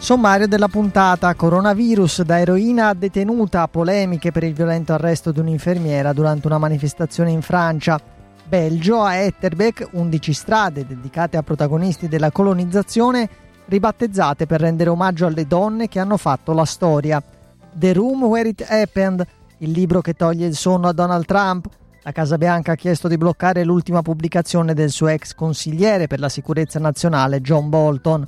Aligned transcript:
Sommario 0.00 0.48
della 0.48 0.68
puntata 0.68 1.34
Coronavirus 1.34 2.22
da 2.22 2.40
eroina 2.40 2.94
detenuta, 2.94 3.68
polemiche 3.68 4.32
per 4.32 4.44
il 4.44 4.54
violento 4.54 4.94
arresto 4.94 5.30
di 5.30 5.40
un'infermiera 5.40 6.14
durante 6.14 6.46
una 6.46 6.56
manifestazione 6.56 7.30
in 7.30 7.42
Francia. 7.42 8.00
Belgio 8.48 9.02
a 9.02 9.16
Etterbeek 9.16 9.90
11 9.92 10.32
strade 10.32 10.86
dedicate 10.86 11.36
a 11.36 11.42
protagonisti 11.42 12.08
della 12.08 12.30
colonizzazione 12.30 13.28
ribattezzate 13.66 14.46
per 14.46 14.60
rendere 14.60 14.88
omaggio 14.88 15.26
alle 15.26 15.46
donne 15.46 15.86
che 15.86 16.00
hanno 16.00 16.16
fatto 16.16 16.54
la 16.54 16.64
storia. 16.64 17.22
The 17.70 17.92
Room 17.92 18.24
Where 18.24 18.48
It 18.48 18.64
Happened, 18.66 19.24
il 19.58 19.70
libro 19.70 20.00
che 20.00 20.14
toglie 20.14 20.46
il 20.46 20.56
sonno 20.56 20.88
a 20.88 20.92
Donald 20.92 21.26
Trump. 21.26 21.68
La 22.02 22.12
Casa 22.12 22.38
Bianca 22.38 22.72
ha 22.72 22.76
chiesto 22.76 23.06
di 23.06 23.18
bloccare 23.18 23.64
l'ultima 23.64 24.00
pubblicazione 24.00 24.72
del 24.72 24.88
suo 24.88 25.08
ex 25.08 25.34
consigliere 25.34 26.06
per 26.06 26.20
la 26.20 26.30
sicurezza 26.30 26.78
nazionale 26.78 27.42
John 27.42 27.68
Bolton. 27.68 28.26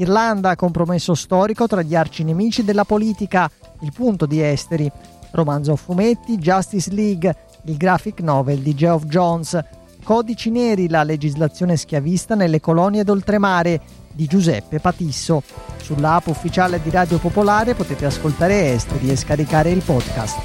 Irlanda, 0.00 0.56
compromesso 0.56 1.14
storico 1.14 1.66
tra 1.66 1.82
gli 1.82 1.94
arcinemici 1.94 2.64
della 2.64 2.84
politica, 2.84 3.50
il 3.80 3.92
punto 3.92 4.24
di 4.24 4.42
esteri. 4.42 4.90
Romanzo 5.32 5.72
a 5.72 5.76
fumetti, 5.76 6.38
Justice 6.38 6.90
League, 6.90 7.36
il 7.64 7.76
graphic 7.76 8.20
novel 8.20 8.60
di 8.60 8.74
Geoff 8.74 9.04
Jones. 9.04 9.58
Codici 10.02 10.50
neri, 10.50 10.88
la 10.88 11.02
legislazione 11.02 11.76
schiavista 11.76 12.34
nelle 12.34 12.60
colonie 12.60 13.04
d'oltremare 13.04 13.80
di 14.12 14.24
Giuseppe 14.26 14.80
Patisso. 14.80 15.42
Sull'app 15.82 16.26
ufficiale 16.28 16.80
di 16.82 16.88
Radio 16.88 17.18
Popolare 17.18 17.74
potete 17.74 18.06
ascoltare 18.06 18.72
Esteri 18.72 19.10
e 19.10 19.16
scaricare 19.16 19.70
il 19.70 19.82
podcast. 19.82 20.38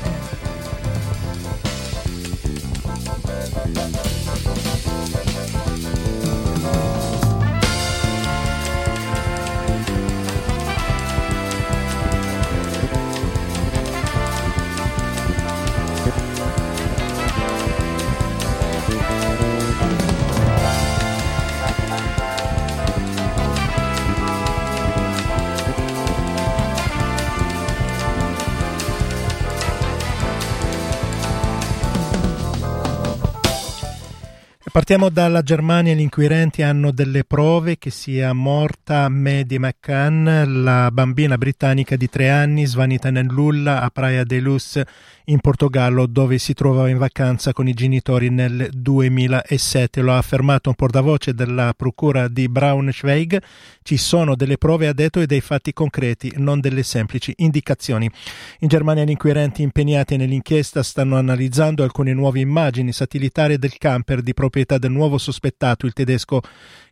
Partiamo 34.75 35.07
dalla 35.07 35.41
Germania, 35.41 35.93
gli 35.93 36.01
inquirenti 36.01 36.61
hanno 36.61 36.91
delle 36.91 37.23
prove 37.23 37.77
che 37.77 37.89
sia 37.89 38.33
morta 38.33 39.07
Maddie 39.07 39.57
McCann, 39.57 40.63
la 40.63 40.91
bambina 40.91 41.37
britannica 41.37 41.95
di 41.95 42.09
tre 42.09 42.29
anni 42.29 42.65
svanita 42.65 43.09
nel 43.09 43.25
nulla 43.25 43.79
a 43.79 43.89
Praia 43.89 44.25
de 44.25 44.39
Luz 44.41 44.81
in 45.27 45.39
Portogallo 45.39 46.05
dove 46.07 46.37
si 46.37 46.53
trovava 46.53 46.89
in 46.89 46.97
vacanza 46.97 47.53
con 47.53 47.69
i 47.69 47.73
genitori 47.73 48.29
nel 48.29 48.69
2007. 48.69 50.01
Lo 50.01 50.11
ha 50.11 50.17
affermato 50.17 50.67
un 50.67 50.75
portavoce 50.75 51.33
della 51.33 51.73
procura 51.75 52.27
di 52.27 52.49
Braunschweig. 52.49 53.41
Ci 53.81 53.95
sono 53.95 54.35
delle 54.35 54.57
prove, 54.57 54.87
ha 54.87 54.93
detto, 54.93 55.21
e 55.21 55.25
dei 55.25 55.39
fatti 55.41 55.71
concreti, 55.71 56.33
non 56.35 56.59
delle 56.59 56.83
semplici 56.83 57.33
indicazioni. 57.37 58.11
In 58.59 58.67
Germania 58.67 59.05
gli 59.05 59.09
inquirenti 59.11 59.61
impegnati 59.61 60.17
nell'inchiesta 60.17 60.83
stanno 60.83 61.15
analizzando 61.15 61.81
alcune 61.81 62.13
nuove 62.13 62.41
immagini 62.41 62.91
satellitari 62.91 63.57
del 63.57 63.77
camper 63.77 64.21
di 64.21 64.33
proprietà 64.33 64.64
del 64.65 64.91
nuovo 64.91 65.17
sospettato, 65.17 65.85
il 65.85 65.93
tedesco, 65.93 66.41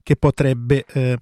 che 0.01 0.15
potrebbe... 0.15 0.85
Eh, 0.93 1.17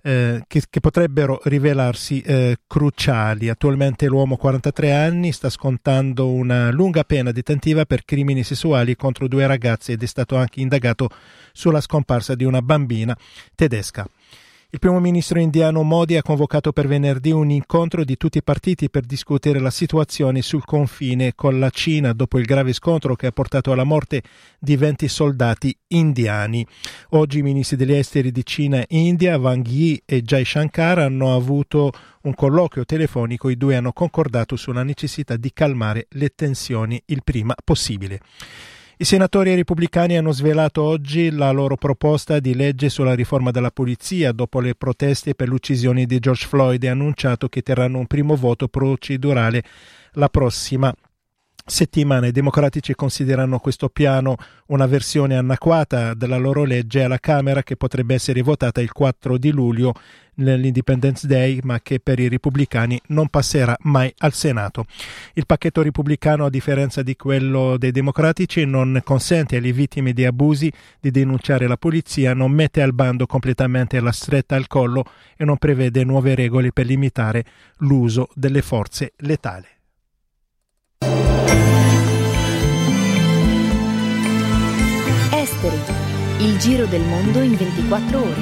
eh, 0.00 0.44
che, 0.46 0.62
che, 0.70 0.78
potrebbero 0.78 1.40
rivelarsi 1.44 2.20
eh, 2.20 2.58
cruciali. 2.66 3.48
Attualmente 3.48 4.06
l'uomo 4.06 4.36
43 4.36 4.92
anni 4.92 5.32
sta 5.32 5.50
scontando 5.50 6.30
una 6.30 6.70
lunga 6.70 7.02
pena 7.02 7.32
detentiva 7.32 7.84
per 7.84 8.04
crimini 8.04 8.44
sessuali 8.44 8.94
contro 8.94 9.26
due 9.26 9.46
ragazze 9.46 9.92
ed 9.92 10.02
è 10.02 10.06
stato 10.06 10.36
anche 10.36 10.60
indagato 10.60 11.10
sulla 11.52 11.80
scomparsa 11.80 12.36
di 12.36 12.44
una 12.44 12.62
bambina 12.62 13.16
tedesca. 13.56 14.06
Il 14.70 14.80
primo 14.80 15.00
ministro 15.00 15.40
indiano 15.40 15.82
Modi 15.82 16.18
ha 16.18 16.22
convocato 16.22 16.72
per 16.72 16.86
venerdì 16.86 17.30
un 17.30 17.48
incontro 17.48 18.04
di 18.04 18.18
tutti 18.18 18.36
i 18.36 18.42
partiti 18.42 18.90
per 18.90 19.06
discutere 19.06 19.60
la 19.60 19.70
situazione 19.70 20.42
sul 20.42 20.62
confine 20.66 21.34
con 21.34 21.58
la 21.58 21.70
Cina 21.70 22.12
dopo 22.12 22.38
il 22.38 22.44
grave 22.44 22.74
scontro 22.74 23.16
che 23.16 23.28
ha 23.28 23.32
portato 23.32 23.72
alla 23.72 23.84
morte 23.84 24.22
di 24.58 24.76
20 24.76 25.08
soldati 25.08 25.74
indiani. 25.86 26.66
Oggi 27.12 27.38
i 27.38 27.42
ministri 27.42 27.78
degli 27.78 27.94
esteri 27.94 28.30
di 28.30 28.44
Cina 28.44 28.80
e 28.80 28.86
India, 28.88 29.38
Wang 29.38 29.66
Yi 29.66 30.02
e 30.04 30.20
Jai 30.20 30.44
Shankar, 30.44 30.98
hanno 30.98 31.34
avuto 31.34 31.90
un 32.24 32.34
colloquio 32.34 32.84
telefonico. 32.84 33.48
I 33.48 33.56
due 33.56 33.74
hanno 33.74 33.94
concordato 33.94 34.54
sulla 34.56 34.82
necessità 34.82 35.38
di 35.38 35.50
calmare 35.50 36.08
le 36.10 36.28
tensioni 36.34 37.00
il 37.06 37.22
prima 37.24 37.54
possibile. 37.64 38.20
I 39.00 39.04
senatori 39.04 39.54
repubblicani 39.54 40.16
hanno 40.16 40.32
svelato 40.32 40.82
oggi 40.82 41.30
la 41.30 41.52
loro 41.52 41.76
proposta 41.76 42.40
di 42.40 42.56
legge 42.56 42.88
sulla 42.88 43.14
riforma 43.14 43.52
della 43.52 43.70
polizia 43.70 44.32
dopo 44.32 44.58
le 44.58 44.74
proteste 44.74 45.36
per 45.36 45.46
l'uccisione 45.46 46.04
di 46.04 46.18
George 46.18 46.48
Floyd 46.48 46.82
e 46.82 46.88
annunciato 46.88 47.48
che 47.48 47.62
terranno 47.62 47.98
un 47.98 48.08
primo 48.08 48.34
voto 48.34 48.66
procedurale 48.66 49.62
la 50.14 50.28
prossima 50.28 50.92
settimana. 51.68 52.26
I 52.26 52.32
democratici 52.32 52.94
considerano 52.94 53.58
questo 53.58 53.88
piano 53.88 54.36
una 54.66 54.86
versione 54.86 55.36
anacquata 55.36 56.14
della 56.14 56.36
loro 56.36 56.64
legge 56.64 57.02
alla 57.02 57.18
Camera 57.18 57.62
che 57.62 57.76
potrebbe 57.76 58.14
essere 58.14 58.42
votata 58.42 58.80
il 58.80 58.92
4 58.92 59.38
di 59.38 59.50
luglio 59.50 59.94
nell'Independence 60.38 61.26
Day, 61.26 61.58
ma 61.62 61.80
che 61.80 62.00
per 62.00 62.18
i 62.18 62.28
repubblicani 62.28 63.00
non 63.08 63.28
passerà 63.28 63.76
mai 63.82 64.12
al 64.18 64.32
Senato. 64.32 64.84
Il 65.34 65.46
pacchetto 65.46 65.82
repubblicano, 65.82 66.44
a 66.44 66.50
differenza 66.50 67.02
di 67.02 67.16
quello 67.16 67.76
dei 67.76 67.90
democratici, 67.90 68.64
non 68.64 69.00
consente 69.04 69.56
alle 69.56 69.72
vittime 69.72 70.12
di 70.12 70.24
abusi 70.24 70.72
di 71.00 71.10
denunciare 71.10 71.66
la 71.66 71.76
polizia, 71.76 72.34
non 72.34 72.52
mette 72.52 72.82
al 72.82 72.94
bando 72.94 73.26
completamente 73.26 74.00
la 74.00 74.12
stretta 74.12 74.56
al 74.56 74.66
collo 74.66 75.04
e 75.36 75.44
non 75.44 75.56
prevede 75.56 76.04
nuove 76.04 76.34
regole 76.34 76.72
per 76.72 76.86
limitare 76.86 77.44
l'uso 77.78 78.28
delle 78.34 78.62
forze 78.62 79.12
letali. 79.18 79.77
Il 86.40 86.56
giro 86.58 86.86
del 86.86 87.02
mondo 87.02 87.40
in 87.40 87.56
24 87.56 88.20
ore. 88.20 88.40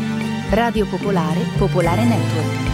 Radio 0.51 0.87
Popolare, 0.87 1.41
Popolare 1.57 2.05
Network. 2.05 2.65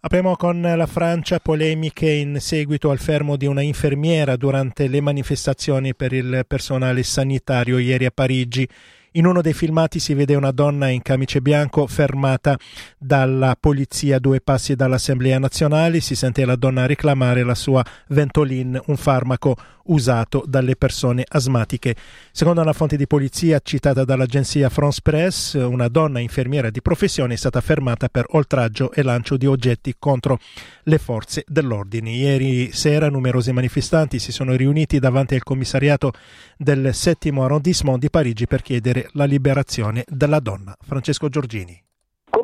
Apriamo 0.00 0.36
con 0.36 0.60
la 0.60 0.86
Francia, 0.86 1.38
polemiche 1.38 2.10
in 2.10 2.38
seguito 2.40 2.90
al 2.90 2.98
fermo 2.98 3.36
di 3.36 3.46
una 3.46 3.62
infermiera 3.62 4.36
durante 4.36 4.88
le 4.88 5.00
manifestazioni 5.00 5.94
per 5.94 6.12
il 6.12 6.44
personale 6.46 7.04
sanitario 7.04 7.78
ieri 7.78 8.04
a 8.04 8.10
Parigi. 8.12 8.68
In 9.16 9.26
uno 9.26 9.42
dei 9.42 9.52
filmati 9.52 10.00
si 10.00 10.12
vede 10.12 10.34
una 10.34 10.50
donna 10.50 10.88
in 10.88 11.00
camice 11.00 11.40
bianco 11.40 11.86
fermata 11.86 12.58
dalla 12.98 13.56
polizia 13.58 14.16
a 14.16 14.18
due 14.18 14.40
passi 14.40 14.74
dall'Assemblea 14.74 15.38
nazionale. 15.38 16.00
Si 16.00 16.16
sente 16.16 16.44
la 16.44 16.56
donna 16.56 16.86
reclamare 16.86 17.44
la 17.44 17.54
sua 17.54 17.84
Ventolin, 18.08 18.80
un 18.86 18.96
farmaco 18.96 19.56
usato 19.84 20.44
dalle 20.46 20.74
persone 20.76 21.24
asmatiche. 21.28 21.94
Secondo 22.32 22.60
una 22.60 22.72
fonte 22.72 22.96
di 22.96 23.06
polizia 23.06 23.60
citata 23.62 24.04
dall'agenzia 24.04 24.68
France 24.68 25.00
Press, 25.02 25.54
una 25.54 25.88
donna 25.88 26.18
infermiera 26.18 26.70
di 26.70 26.82
professione 26.82 27.34
è 27.34 27.36
stata 27.36 27.60
fermata 27.60 28.08
per 28.08 28.26
oltraggio 28.30 28.92
e 28.92 29.02
lancio 29.02 29.36
di 29.36 29.46
oggetti 29.46 29.94
contro 29.98 30.38
le 30.84 30.98
forze 30.98 31.44
dell'ordine. 31.46 32.10
Ieri 32.10 32.72
sera 32.72 33.08
numerosi 33.08 33.52
manifestanti 33.52 34.18
si 34.18 34.32
sono 34.32 34.54
riuniti 34.54 34.98
davanti 34.98 35.34
al 35.34 35.42
commissariato 35.42 36.12
del 36.56 36.94
settimo 36.94 37.44
arrondissement 37.44 37.98
di 37.98 38.10
Parigi 38.10 38.46
per 38.46 38.62
chiedere 38.62 39.03
la 39.12 39.24
liberazione 39.24 40.04
della 40.08 40.40
donna. 40.40 40.74
Francesco 40.80 41.28
Giorgini 41.28 41.82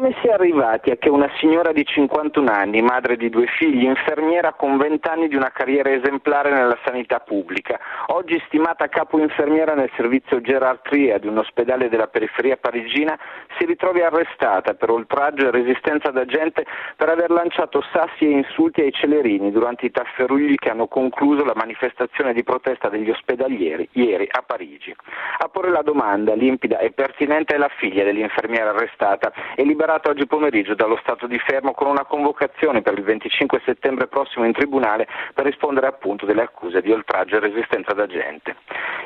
Come 0.00 0.17
si 0.23 0.29
è 0.29 0.32
arrivati 0.32 0.91
a 0.91 0.97
che 0.97 1.11
una 1.11 1.31
signora 1.37 1.73
di 1.73 1.85
51 1.85 2.50
anni, 2.50 2.81
madre 2.81 3.19
di 3.19 3.29
due 3.29 3.44
figli, 3.58 3.85
infermiera 3.85 4.55
con 4.55 4.79
20 4.79 5.06
anni 5.06 5.29
di 5.29 5.37
una 5.37 5.50
carriera 5.50 5.91
esemplare 5.91 6.50
nella 6.50 6.79
sanità 6.87 7.20
pubblica, 7.20 7.79
oggi 8.06 8.43
stimata 8.47 8.88
capo 8.88 9.19
infermiera 9.19 9.75
nel 9.75 9.91
servizio 9.97 10.41
Gerartria 10.41 11.19
di 11.19 11.26
un 11.26 11.37
ospedale 11.37 11.91
della 11.91 12.06
periferia 12.06 12.56
parigina, 12.56 13.14
si 13.58 13.67
ritrovi 13.67 14.00
arrestata 14.00 14.73
per 14.73 14.88
oltraggio 14.88 15.49
e 15.49 15.50
resistenza 15.50 16.11
d'agente 16.11 16.64
per 16.97 17.11
aver 17.11 17.29
lanciato 17.29 17.85
sassi 17.93 18.25
e 18.25 18.31
insulti 18.31 18.81
ai 18.81 18.93
celerini 18.93 19.52
durante 19.52 19.85
i 19.85 19.91
tafferugli 19.91 20.55
che 20.55 20.70
hanno 20.70 20.87
concluso 20.87 21.44
la 21.44 21.52
manifestazione 21.55 22.32
di 22.32 22.43
protesta 22.43 22.88
degli 22.88 23.11
ospedalieri 23.11 23.87
ieri 23.93 24.26
a 24.31 24.41
Parigi. 24.41 24.97
A 25.41 25.49
porre 25.49 25.69
la 25.69 25.82
domanda 25.82 26.32
limpida 26.32 26.79
e 26.79 26.91
pertinente 26.91 27.55
è 27.55 27.58
la 27.58 27.70
figlia 27.76 28.02
dell'infermiera 28.02 28.70
arrestata 28.70 29.31
e 29.55 29.62
liberata 29.62 29.88
oggi 29.90 30.26
pomeriggio 30.26 30.75
dallo 30.75 30.96
stato 31.02 31.26
di 31.26 31.38
fermo 31.38 31.72
con 31.72 31.88
una 31.88 32.04
convocazione 32.04 32.81
per 32.81 32.96
il 32.96 33.02
25 33.02 33.60
settembre 33.64 34.06
prossimo 34.06 34.44
in 34.44 34.52
tribunale 34.52 35.08
per 35.34 35.44
rispondere 35.44 35.88
appunto 35.88 36.26
delle 36.26 36.42
accuse 36.42 36.81
di 36.81 36.92
oltraggio 36.92 37.37
e 37.37 37.40
resistenza 37.40 37.92
d'agente. 37.92 38.54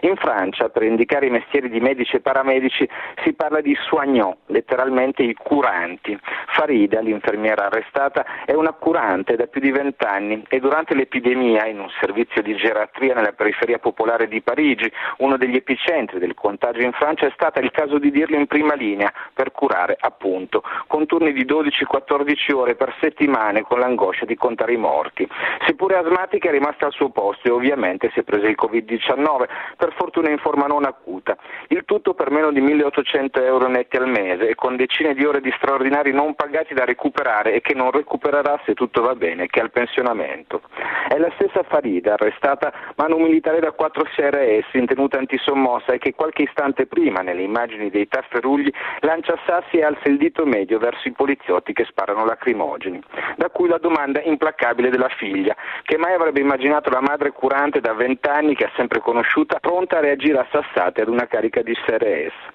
In 0.01 0.17
Francia, 0.17 0.69
per 0.69 0.83
indicare 0.83 1.27
i 1.27 1.31
mestieri 1.31 1.71
di 1.71 1.81
medici 1.81 2.17
e 2.17 2.21
paramedici, 2.21 2.87
si 3.23 3.33
parla 3.33 3.63
di 3.63 3.75
soignants, 3.89 4.37
letteralmente 4.47 5.23
i 5.23 5.33
curanti. 5.33 6.19
Farida, 6.49 7.01
l'infermiera 7.01 7.67
arrestata, 7.67 8.45
è 8.45 8.53
una 8.53 8.73
curante 8.73 9.37
da 9.37 9.47
più 9.47 9.63
di 9.63 9.71
vent'anni 9.71 10.45
e 10.49 10.61
durante 10.61 10.95
l'epidemia, 10.95 11.65
in 11.67 11.81
un 11.81 11.89
servizio 11.99 12.43
di 12.43 12.55
geratria 12.57 13.15
nella 13.15 13.33
periferia 13.33 13.79
popolare 13.79 14.29
di 14.29 14.43
Parigi, 14.43 14.93
uno 15.19 15.39
degli 15.39 15.57
epicentri 15.57 16.19
del 16.19 16.35
contagio 16.35 16.83
in 16.83 16.93
Francia, 16.93 17.27
è 17.27 17.33
stata 17.33 17.61
il 17.61 17.71
caso 17.71 17.99
di 17.99 18.11
dirlo 18.11 18.37
in 18.37 18.47
prima 18.47 18.75
linea 18.75 19.11
per 19.33 19.51
curare 19.51 19.97
appunto 19.99 20.63
con 20.87 21.07
turni 21.07 21.33
di 21.33 21.45
12-14 21.45 22.55
ore 22.55 22.75
per 22.75 22.95
settimane 23.01 23.63
con 23.63 23.79
l'angoscia 23.79 24.25
di 24.25 24.37
contare 24.37 24.73
i 24.73 24.77
morti. 24.77 25.29
Seppure 25.67 25.97
asmatica 25.97 26.49
è 26.49 26.53
rimasta 26.53 26.87
al 26.87 26.93
suo 26.93 27.11
posto 27.11 27.49
e 27.49 27.51
ovviamente 27.51 28.11
si 28.13 28.21
è 28.21 28.23
presa 28.23 28.47
il 28.47 28.57
Covid-19, 28.61 29.49
per 29.77 29.93
fortuna 29.97 30.31
in 30.31 30.39
forma 30.39 30.67
non 30.67 30.85
acuta. 30.85 31.37
Il 31.69 31.85
tutto 31.85 32.15
per 32.15 32.31
meno 32.31 32.51
di 32.51 32.61
1800 32.61 33.43
euro 33.43 33.69
netti 33.69 33.97
al 33.97 34.09
mese 34.09 34.49
e 34.49 34.55
con 34.55 34.77
decine 34.77 35.15
di 35.15 35.25
ore 35.25 35.41
di 35.41 35.53
straordinari 35.57 36.13
non 36.13 36.35
pagati 36.35 36.75
da 36.75 36.85
recuperare 36.85 37.55
e 37.55 37.61
che 37.61 37.75
non 37.75 37.91
recupererà 37.91 38.61
se 38.65 38.75
tutto 38.75 39.03
va 39.03 39.15
bene 39.15 39.47
che 39.47 39.61
al 39.61 39.71
pensionamento. 39.71 40.63
È 41.09 41.17
la 41.19 41.31
stessa 41.35 41.63
Farida, 41.63 42.15
arrestata 42.15 42.73
mano 42.97 43.17
militare 43.17 43.61
da 43.61 43.73
4 43.73 44.05
CRS 44.05 44.73
in 44.73 44.87
tenuta 44.87 45.19
antisommossa 45.19 45.93
e 45.93 45.99
che 45.99 46.15
qualche 46.15 46.43
istante 46.43 46.87
prima, 46.87 47.21
nelle 47.21 47.43
immagini 47.43 47.91
dei 47.91 48.09
tafferugli, 48.09 48.71
lancia 49.01 49.39
sassi 49.47 49.79
e 49.79 49.85
alza 49.85 50.09
il 50.09 50.17
dito 50.17 50.45
medio 50.45 50.64
verso 50.79 51.09
i 51.09 51.13
poliziotti 51.13 51.73
che 51.73 51.85
sparano 51.85 52.25
lacrimogeni. 52.25 53.03
Da 53.37 53.51
cui 53.51 53.69
la 53.69 53.79
domanda 53.79 54.21
implacabile 54.23 54.91
della 54.91 55.09
figlia, 55.09 55.55
che 55.83 55.99
mai 55.99 56.15
avrebbe 56.15 56.41
immaginato 56.41 56.91
la 56.91 57.01
madre 57.01 57.33
curante 57.33 57.81
da 57.81 57.93
vent'anni 57.93 58.55
che 58.55 58.65
ha 58.65 58.71
sempre 58.77 59.01
conosciuta, 59.01 59.59
pronta 59.61 59.99
a 59.99 60.01
reagire 60.01 60.39
a 60.39 60.47
sassate 60.51 61.03
ad 61.03 61.09
una 61.09 61.27
carica 61.27 61.63
di 61.63 61.75
CRS. 61.75 62.54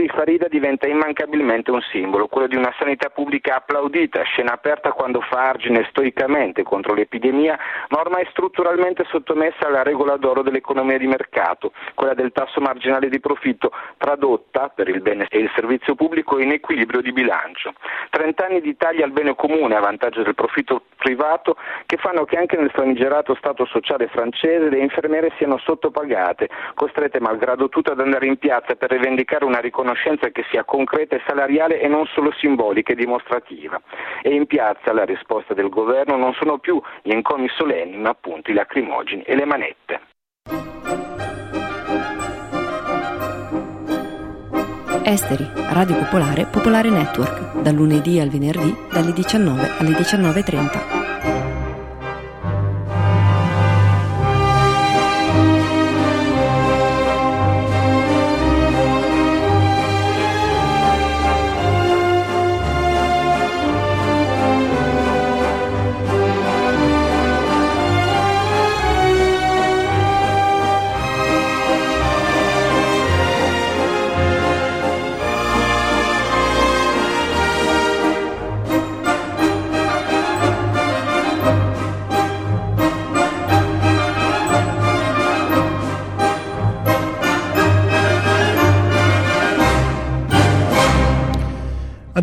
Così 0.00 0.12
Farida 0.16 0.48
diventa 0.48 0.86
immancabilmente 0.86 1.70
un 1.70 1.82
simbolo, 1.82 2.26
quello 2.26 2.46
di 2.46 2.56
una 2.56 2.72
sanità 2.78 3.10
pubblica 3.10 3.56
applaudita, 3.56 4.22
scena 4.22 4.52
aperta 4.52 4.92
quando 4.92 5.20
fa 5.20 5.50
argine 5.50 5.86
stoicamente 5.90 6.62
contro 6.62 6.94
l'epidemia, 6.94 7.58
ma 7.90 8.00
ormai 8.00 8.26
strutturalmente 8.30 9.04
sottomessa 9.10 9.66
alla 9.66 9.82
regola 9.82 10.16
d'oro 10.16 10.40
dell'economia 10.40 10.96
di 10.96 11.06
mercato, 11.06 11.72
quella 11.92 12.14
del 12.14 12.32
tasso 12.32 12.62
marginale 12.62 13.10
di 13.10 13.20
profitto, 13.20 13.72
tradotta 13.98 14.70
per 14.74 14.88
il 14.88 15.02
bene 15.02 15.26
e 15.28 15.38
il 15.38 15.50
servizio 15.54 15.94
pubblico 15.94 16.38
in 16.38 16.52
equilibrio 16.52 17.02
di 17.02 17.12
bilancio. 17.12 17.74
Trent'anni 18.08 18.62
di 18.62 18.78
tagli 18.78 19.02
al 19.02 19.10
bene 19.10 19.34
comune 19.34 19.76
a 19.76 19.80
vantaggio 19.80 20.22
del 20.22 20.34
profitto 20.34 20.84
privato 20.96 21.56
che 21.84 21.98
fanno 21.98 22.24
che 22.24 22.38
anche 22.38 22.56
nel 22.56 22.70
famigerato 22.70 23.34
Stato 23.34 23.66
sociale 23.66 24.08
francese 24.08 24.70
le 24.70 24.78
infermiere 24.78 25.30
siano 25.36 25.58
sottopagate, 25.58 26.48
costrette 26.72 27.20
malgrado 27.20 27.68
tutto 27.68 27.92
ad 27.92 28.00
andare 28.00 28.26
in 28.26 28.38
piazza 28.38 28.76
per 28.76 28.90
rivendicare 28.90 29.44
una 29.44 29.60
riconoscenza 29.60 29.88
che 30.30 30.44
sia 30.50 30.64
concreta 30.64 31.16
e 31.16 31.22
salariale 31.26 31.80
e 31.80 31.88
non 31.88 32.06
solo 32.06 32.32
simbolica 32.32 32.92
e 32.92 32.96
dimostrativa. 32.96 33.80
E 34.22 34.34
in 34.34 34.46
piazza 34.46 34.92
la 34.92 35.04
risposta 35.04 35.54
del 35.54 35.68
governo 35.68 36.16
non 36.16 36.32
sono 36.34 36.58
più 36.58 36.80
gli 37.02 37.10
encomi 37.10 37.48
solenni, 37.48 37.96
ma 37.96 38.10
appunto 38.10 38.50
i 38.50 38.54
lacrimogeni 38.54 39.22
e 39.22 39.34
le 39.34 39.44
manette. 39.44 40.00
Esteri, 45.02 45.44
Radio 45.72 45.96
Popolare, 45.96 46.46
Popolare 46.46 46.90
Network, 46.90 47.62
dal 47.62 47.74
lunedì 47.74 48.20
al 48.20 48.28
venerdì 48.28 48.72
dalle 48.92 49.12
19 49.12 49.70
alle 49.78 49.90
19.30. 49.90 50.99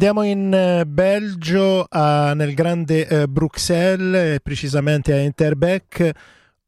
Andiamo 0.07 0.31
in 0.31 0.53
eh, 0.53 0.85
Belgio, 0.85 1.85
a, 1.89 2.33
nel 2.33 2.53
grande 2.53 3.05
eh, 3.05 3.27
Bruxelles, 3.27 4.39
precisamente 4.41 5.11
a 5.11 5.17
Interbeck. 5.19 6.11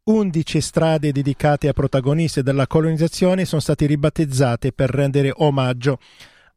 11 0.04 0.60
strade 0.60 1.14
dedicate 1.14 1.70
a 1.70 1.72
protagonisti 1.72 2.44
della 2.44 2.68
colonizzazione 2.68 3.46
sono 3.46 3.62
state 3.62 3.86
ribattezzate 3.86 4.74
per 4.74 4.90
rendere 4.90 5.32
omaggio 5.34 6.00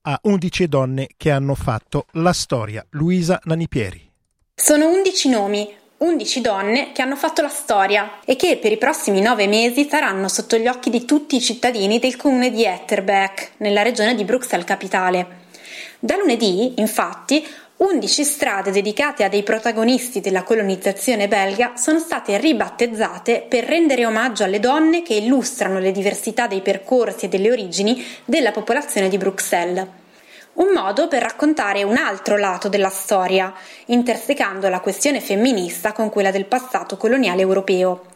a 0.00 0.18
11 0.24 0.66
donne 0.66 1.08
che 1.16 1.30
hanno 1.30 1.54
fatto 1.54 2.06
la 2.14 2.32
storia. 2.32 2.84
Luisa 2.90 3.38
Nanipieri. 3.44 4.10
Sono 4.52 4.90
11 4.90 5.28
nomi, 5.28 5.72
11 5.98 6.40
donne 6.40 6.90
che 6.90 7.00
hanno 7.00 7.14
fatto 7.14 7.42
la 7.42 7.48
storia 7.48 8.18
e 8.24 8.34
che 8.34 8.58
per 8.60 8.72
i 8.72 8.78
prossimi 8.78 9.20
nove 9.20 9.46
mesi 9.46 9.86
saranno 9.88 10.26
sotto 10.26 10.56
gli 10.56 10.66
occhi 10.66 10.90
di 10.90 11.04
tutti 11.04 11.36
i 11.36 11.40
cittadini 11.40 12.00
del 12.00 12.16
comune 12.16 12.50
di 12.50 12.64
Etterbeek, 12.64 13.52
nella 13.58 13.82
regione 13.82 14.16
di 14.16 14.24
Bruxelles 14.24 14.66
Capitale. 14.66 15.41
Da 16.04 16.16
lunedì, 16.16 16.80
infatti, 16.80 17.46
11 17.76 18.24
strade 18.24 18.72
dedicate 18.72 19.22
a 19.22 19.28
dei 19.28 19.44
protagonisti 19.44 20.20
della 20.20 20.42
colonizzazione 20.42 21.28
belga 21.28 21.74
sono 21.76 22.00
state 22.00 22.38
ribattezzate 22.38 23.46
per 23.48 23.62
rendere 23.62 24.04
omaggio 24.04 24.42
alle 24.42 24.58
donne 24.58 25.02
che 25.02 25.14
illustrano 25.14 25.78
le 25.78 25.92
diversità 25.92 26.48
dei 26.48 26.60
percorsi 26.60 27.26
e 27.26 27.28
delle 27.28 27.52
origini 27.52 28.04
della 28.24 28.50
popolazione 28.50 29.08
di 29.08 29.16
Bruxelles. 29.16 29.86
Un 30.54 30.72
modo 30.74 31.06
per 31.06 31.22
raccontare 31.22 31.84
un 31.84 31.96
altro 31.96 32.36
lato 32.36 32.68
della 32.68 32.90
storia, 32.90 33.54
intersecando 33.86 34.68
la 34.68 34.80
questione 34.80 35.20
femminista 35.20 35.92
con 35.92 36.10
quella 36.10 36.32
del 36.32 36.46
passato 36.46 36.96
coloniale 36.96 37.42
europeo. 37.42 38.06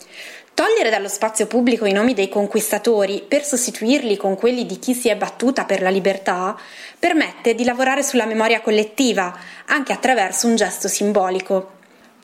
Togliere 0.57 0.89
dallo 0.89 1.09
spazio 1.09 1.47
pubblico 1.47 1.85
i 1.85 1.93
nomi 1.93 2.15
dei 2.15 2.31
conquistatori 2.31 3.23
per 3.29 3.45
sostituirli 3.45 4.17
con 4.17 4.37
quelli 4.37 4.65
di 4.65 4.79
chi 4.79 4.95
si 4.95 5.11
è 5.11 5.15
battuta 5.15 5.67
per 5.67 5.83
la 5.83 5.91
libertà 5.91 6.59
permette 6.99 7.55
di 7.55 7.63
lavorare 7.63 8.03
sulla 8.03 8.25
memoria 8.25 8.63
collettiva, 8.63 9.39
anche 9.67 9.93
attraverso 9.93 10.47
un 10.47 10.57
gesto 10.57 10.89
simbolico. 10.89 11.73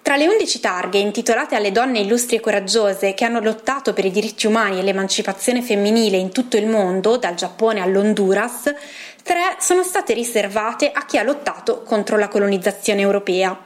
Tra 0.01 0.17
le 0.17 0.29
undici 0.29 0.61
targhe 0.61 0.97
intitolate 0.97 1.57
alle 1.57 1.73
donne 1.73 1.99
illustri 1.99 2.37
e 2.37 2.41
coraggiose 2.41 3.13
che 3.13 3.27
hanno 3.27 3.39
lottato 3.39 3.93
per 3.93 4.07
i 4.07 4.11
diritti 4.11 4.47
umani 4.47 4.79
e 4.79 4.83
l'emancipazione 4.83 5.61
femminile 5.61 6.17
in 6.17 6.31
tutto 6.31 6.57
il 6.57 6.67
mondo, 6.67 7.19
dal 7.19 7.35
Giappone 7.35 7.83
all'Honduras, 7.83 8.75
tre 9.23 9.57
sono 9.59 9.83
state 9.83 10.15
riservate 10.15 10.91
a 10.91 11.05
chi 11.05 11.19
ha 11.19 11.23
lottato 11.23 11.83
contro 11.83 12.17
la 12.17 12.29
colonizzazione 12.29 13.03
europea. 13.03 13.61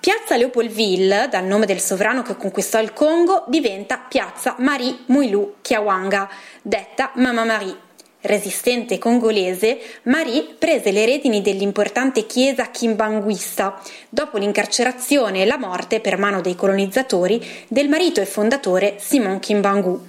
Piazza 0.00 0.36
Leopoldville, 0.36 1.26
dal 1.28 1.44
nome 1.44 1.66
del 1.66 1.80
sovrano 1.80 2.22
che 2.22 2.36
conquistò 2.36 2.80
il 2.80 2.92
Congo, 2.92 3.44
diventa 3.48 3.98
Piazza 3.98 4.54
Marie 4.58 4.96
Muilu 5.06 5.56
Kiawanga, 5.60 6.30
detta 6.62 7.10
Mama 7.14 7.44
Marie. 7.44 7.76
Resistente 8.20 8.98
congolese, 8.98 9.80
Marie 10.04 10.54
prese 10.56 10.92
le 10.92 11.04
redini 11.04 11.42
dell'importante 11.42 12.26
chiesa 12.26 12.70
kimbanguista 12.70 13.80
dopo 14.08 14.38
l'incarcerazione 14.38 15.42
e 15.42 15.46
la 15.46 15.58
morte 15.58 16.00
per 16.00 16.16
mano 16.16 16.40
dei 16.40 16.54
colonizzatori 16.54 17.44
del 17.66 17.88
marito 17.88 18.20
e 18.20 18.26
fondatore 18.26 18.98
Simon 18.98 19.40
Kimbangu. 19.40 20.06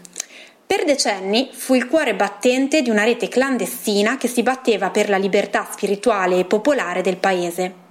Per 0.68 0.86
decenni 0.86 1.50
fu 1.52 1.74
il 1.74 1.88
cuore 1.88 2.14
battente 2.14 2.84
di 2.84 2.92
una 2.92 3.04
rete 3.04 3.28
clandestina 3.28 4.18
che 4.18 4.28
si 4.28 4.44
batteva 4.44 4.92
per 4.92 5.10
la 5.10 5.18
libertà 5.18 5.68
spirituale 5.72 6.38
e 6.38 6.46
popolare 6.46 7.02
del 7.02 7.18
paese. 7.18 7.88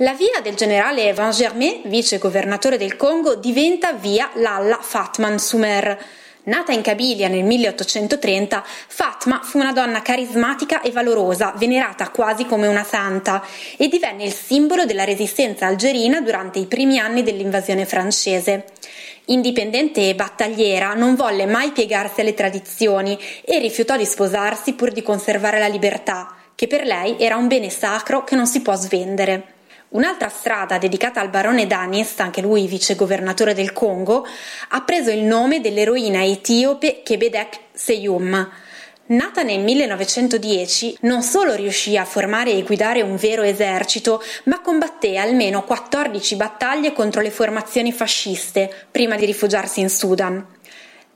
La 0.00 0.12
via 0.12 0.40
del 0.40 0.54
generale 0.54 1.12
Van 1.12 1.32
Germain, 1.32 1.80
vice 1.86 2.18
governatore 2.18 2.78
del 2.78 2.94
Congo, 2.94 3.34
diventa 3.34 3.94
via 3.94 4.30
Lalla 4.34 4.78
Fatman 4.80 5.40
Sumer. 5.40 5.98
Nata 6.44 6.70
in 6.70 6.82
Kabilia 6.82 7.26
nel 7.26 7.42
1830, 7.42 8.62
Fatma 8.64 9.40
fu 9.42 9.58
una 9.58 9.72
donna 9.72 10.00
carismatica 10.00 10.82
e 10.82 10.92
valorosa, 10.92 11.52
venerata 11.56 12.10
quasi 12.10 12.46
come 12.46 12.68
una 12.68 12.84
santa, 12.84 13.44
e 13.76 13.88
divenne 13.88 14.22
il 14.22 14.32
simbolo 14.32 14.84
della 14.84 15.02
resistenza 15.02 15.66
algerina 15.66 16.20
durante 16.20 16.60
i 16.60 16.66
primi 16.66 17.00
anni 17.00 17.24
dell'invasione 17.24 17.84
francese. 17.84 18.66
Indipendente 19.24 20.08
e 20.08 20.14
battagliera, 20.14 20.94
non 20.94 21.16
volle 21.16 21.44
mai 21.44 21.72
piegarsi 21.72 22.20
alle 22.20 22.34
tradizioni 22.34 23.18
e 23.44 23.58
rifiutò 23.58 23.96
di 23.96 24.06
sposarsi 24.06 24.74
pur 24.74 24.92
di 24.92 25.02
conservare 25.02 25.58
la 25.58 25.66
libertà, 25.66 26.36
che 26.54 26.68
per 26.68 26.84
lei 26.84 27.16
era 27.18 27.34
un 27.34 27.48
bene 27.48 27.68
sacro 27.68 28.22
che 28.22 28.36
non 28.36 28.46
si 28.46 28.62
può 28.62 28.76
svendere. 28.76 29.56
Un'altra 29.90 30.28
strada 30.28 30.76
dedicata 30.76 31.20
al 31.20 31.30
barone 31.30 31.66
Danis, 31.66 32.18
anche 32.18 32.42
lui 32.42 32.66
vicegovernatore 32.66 33.54
del 33.54 33.72
Congo, 33.72 34.26
ha 34.68 34.82
preso 34.82 35.10
il 35.10 35.22
nome 35.22 35.62
dell'eroina 35.62 36.22
etiope 36.22 37.00
Kebedek 37.02 37.58
Seyum. 37.72 38.50
Nata 39.06 39.42
nel 39.42 39.60
1910, 39.60 40.98
non 41.00 41.22
solo 41.22 41.54
riuscì 41.54 41.96
a 41.96 42.04
formare 42.04 42.50
e 42.50 42.64
guidare 42.64 43.00
un 43.00 43.16
vero 43.16 43.40
esercito, 43.40 44.22
ma 44.44 44.60
combatté 44.60 45.16
almeno 45.16 45.64
14 45.64 46.36
battaglie 46.36 46.92
contro 46.92 47.22
le 47.22 47.30
formazioni 47.30 47.90
fasciste 47.90 48.70
prima 48.90 49.16
di 49.16 49.24
rifugiarsi 49.24 49.80
in 49.80 49.88
Sudan. 49.88 50.57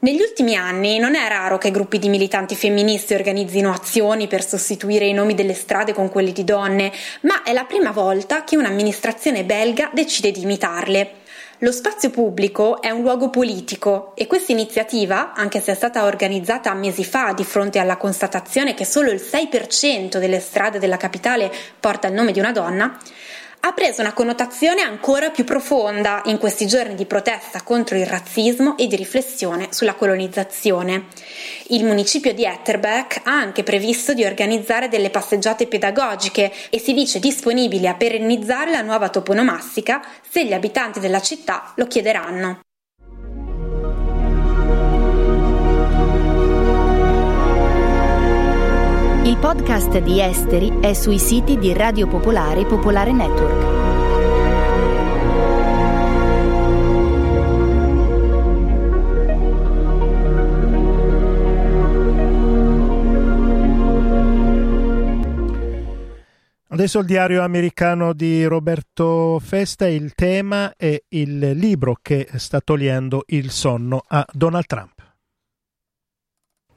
Negli 0.05 0.21
ultimi 0.21 0.57
anni 0.57 0.99
non 0.99 1.15
è 1.15 1.29
raro 1.29 1.59
che 1.59 1.71
gruppi 1.71 2.01
di 2.01 2.09
militanti 2.09 2.57
femministi 2.57 3.15
organizzino 3.15 3.73
azioni 3.73 4.27
per 4.27 4.45
sostituire 4.45 5.05
i 5.05 5.13
nomi 5.13 5.35
delle 5.35 5.55
strade 5.55 5.93
con 5.93 6.09
quelli 6.09 6.33
di 6.33 6.43
donne, 6.43 6.91
ma 7.21 7.45
è 7.45 7.53
la 7.53 7.63
prima 7.63 7.93
volta 7.93 8.43
che 8.43 8.57
un'amministrazione 8.57 9.45
belga 9.45 9.91
decide 9.93 10.33
di 10.33 10.43
imitarle. 10.43 11.11
Lo 11.59 11.71
spazio 11.71 12.11
pubblico 12.11 12.83
è 12.83 12.91
un 12.91 13.03
luogo 13.03 13.31
politico 13.31 14.11
e 14.17 14.27
questa 14.27 14.51
iniziativa, 14.51 15.35
anche 15.35 15.61
se 15.61 15.71
è 15.71 15.75
stata 15.77 16.03
organizzata 16.03 16.75
mesi 16.75 17.05
fa 17.05 17.33
di 17.33 17.45
fronte 17.45 17.79
alla 17.79 17.97
constatazione 17.97 18.75
che 18.75 18.85
solo 18.85 19.13
il 19.13 19.23
6% 19.23 20.19
delle 20.19 20.41
strade 20.41 20.81
della 20.81 20.97
capitale 20.97 21.49
porta 21.79 22.09
il 22.09 22.15
nome 22.15 22.33
di 22.33 22.41
una 22.41 22.51
donna, 22.51 22.99
ha 23.65 23.73
preso 23.73 24.01
una 24.01 24.13
connotazione 24.13 24.81
ancora 24.81 25.31
più 25.31 25.45
profonda 25.45 26.23
in 26.25 26.39
questi 26.39 26.67
giorni 26.67 26.97
di 26.97 27.07
protesta 27.07 27.63
contro 27.63 27.97
il 27.97 28.07
razzismo 28.07 28.77
e 28.77 28.89
di 28.89 28.97
riflessione 28.97 29.69
sulla 29.71 29.95
colonizzazione. 29.95 31.05
Il 31.69 31.85
municipio 31.85 32.35
di 32.35 32.45
Etterbeek 32.45 33.21
ha 33.23 33.31
anche 33.31 33.63
previsto 33.63 34.15
di 34.15 34.25
organizzare 34.25 34.89
delle 34.89 35.11
passeggiate 35.11 35.69
pedagogiche 35.69 36.53
e 36.71 36.81
si 36.81 36.93
dice 36.93 37.21
disponibile 37.21 37.87
a 37.87 37.95
perennizzare 37.95 38.73
la 38.73 38.83
nuova 38.83 39.11
toponomastica 39.11 40.03
se 40.29 40.45
gli 40.45 40.53
abitanti 40.53 40.99
della 40.99 41.21
città 41.21 41.73
lo 41.77 41.87
chiederanno. 41.87 42.63
Il 49.25 49.39
podcast 49.39 49.99
di 50.01 50.21
Esteri 50.21 50.81
è 50.81 50.95
sui 50.95 51.21
siti 51.21 51.57
di 51.57 51.73
Radio 51.73 52.09
Popolare 52.09 52.63
e 52.63 52.67
Popolare 52.67 53.13
Network. 53.13 53.81
Adesso 66.67 66.99
il 66.99 67.07
diario 67.07 67.45
americano 67.45 68.15
di 68.15 68.45
Roberto 68.45 69.39
Festa, 69.39 69.87
il 69.87 70.15
tema 70.15 70.75
è 70.77 71.01
il 71.11 71.53
libro 71.53 71.97
che 72.03 72.27
sta 72.39 72.61
togliendo 72.61 73.23
il 73.29 73.53
sonno 73.53 74.03
a 74.05 74.27
Donald 74.33 74.67
Trump. 74.67 74.92